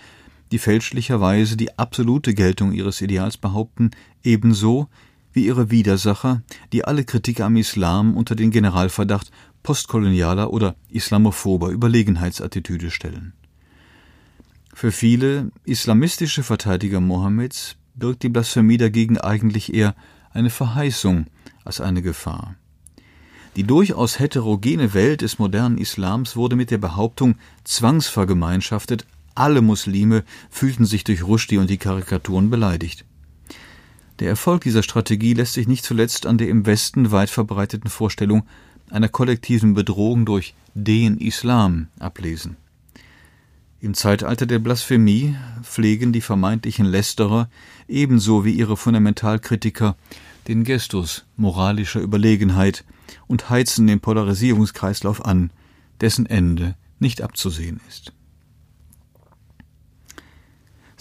die 0.53 0.59
fälschlicherweise 0.59 1.57
die 1.57 1.79
absolute 1.79 2.35
Geltung 2.35 2.73
ihres 2.73 3.01
Ideals 3.01 3.39
behaupten, 3.39 3.91
ebenso 4.23 4.89
wie 5.33 5.47
ihre 5.47 5.71
Widersacher, 5.71 6.43
die 6.73 6.85
alle 6.85 7.05
Kritik 7.05 7.41
am 7.41 7.57
Islam 7.57 8.17
unter 8.17 8.37
den 8.37 8.51
Generalverdacht 8.51 9.31
postkolonialer 9.63 10.53
oder 10.53 10.77
islamophober 10.91 11.71
Überlegenheitsattitüde 11.71 12.91
stellen. 12.91 13.33
Für 14.75 14.93
viele 14.93 15.51
islamistische 15.65 16.43
Verteidiger 16.43 17.01
Mohammeds 17.01 17.77
birgt 17.95 18.23
die 18.23 18.29
Blasphemie 18.29 18.79
dagegen 18.79 19.19
eigentlich 19.19 19.73
eher 19.73 19.95
eine 20.33 20.51
Verheißung 20.51 21.27
als 21.65 21.81
eine 21.81 22.03
Gefahr. 22.03 22.57
Die 23.57 23.65
durchaus 23.65 24.19
heterogene 24.19 24.95
Welt 24.95 25.21
des 25.21 25.39
modernen 25.39 25.77
Islams 25.77 26.37
wurde 26.37 26.57
mit 26.57 26.71
der 26.71 26.79
Behauptung 26.79 27.37
zwangsvergemeinschaftet, 27.65 29.07
alle 29.35 29.61
Muslime 29.61 30.25
fühlten 30.51 30.85
sich 30.85 31.05
durch 31.05 31.23
Rushdie 31.23 31.59
und 31.59 31.71
die 31.71 31.79
Karikaturen 31.79 32.51
beleidigt. 32.51 33.05
Der 34.19 34.29
Erfolg 34.29 34.63
dieser 34.63 34.83
Strategie 34.83 35.35
lässt 35.35 35.55
sich 35.55 35.67
nicht 35.67 35.85
zuletzt 35.85 36.27
an 36.27 36.39
der 36.39 36.49
im 36.49 36.67
Westen 36.67 37.11
weit 37.11 37.31
verbreiteten 37.31 37.91
Vorstellung 37.91 38.45
einer 38.91 39.09
kollektiven 39.09 39.75
Bedrohung 39.75 40.27
durch 40.27 40.55
den 40.75 41.19
Islam 41.19 41.89
ablesen. 41.99 42.57
Im 43.81 43.95
Zeitalter 43.95 44.47
der 44.47 44.61
Blasphemie 44.61 45.35
pflegen 45.63 46.13
die 46.13 46.21
vermeintlichen 46.21 46.87
Lästerer 46.87 47.51
ebenso 47.89 48.45
wie 48.45 48.53
ihre 48.53 48.77
Fundamentalkritiker 48.77 49.97
den 50.47 50.63
Gestus 50.63 51.25
moralischer 51.37 52.01
Überlegenheit 52.01 52.85
und 53.27 53.51
heizen 53.51 53.87
den 53.89 53.99
Polarisierungskreislauf 53.99 55.25
an, 55.25 55.51
dessen 56.01 56.27
Ende 56.27 56.77
nicht 57.01 57.23
abzusehen 57.23 57.81
ist. 57.89 58.13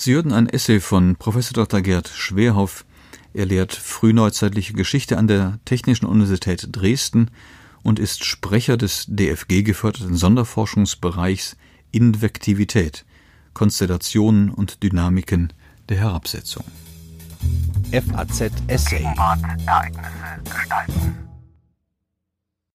Sie 0.04 0.16
hörten 0.16 0.34
ein 0.34 0.50
Essay 0.50 0.80
von 0.80 1.16
Prof. 1.16 1.38
Dr. 1.54 1.80
Gerd 1.80 2.08
Schwerhoff. 2.08 2.86
Er 3.36 3.46
lehrt 3.46 3.72
frühneuzeitliche 3.72 4.74
Geschichte 4.74 5.16
an 5.20 5.28
der 5.28 5.60
Technischen 5.64 6.08
Universität 6.08 6.70
Dresden 6.72 7.30
und 7.84 8.00
ist 8.00 8.26
Sprecher 8.26 8.78
des 8.78 9.06
DFG 9.08 9.62
geförderten 9.62 10.16
Sonderforschungsbereichs 10.16 11.56
Invektivität, 11.92 13.06
Konstellationen 13.54 14.50
und 14.50 14.82
Dynamiken 14.82 15.54
der 15.88 15.98
Herabsetzung. 15.98 16.66
FAZ 17.92 18.52
Essay. 18.70 19.04
Ereignisse 19.04 20.42
gestalten. 20.46 21.31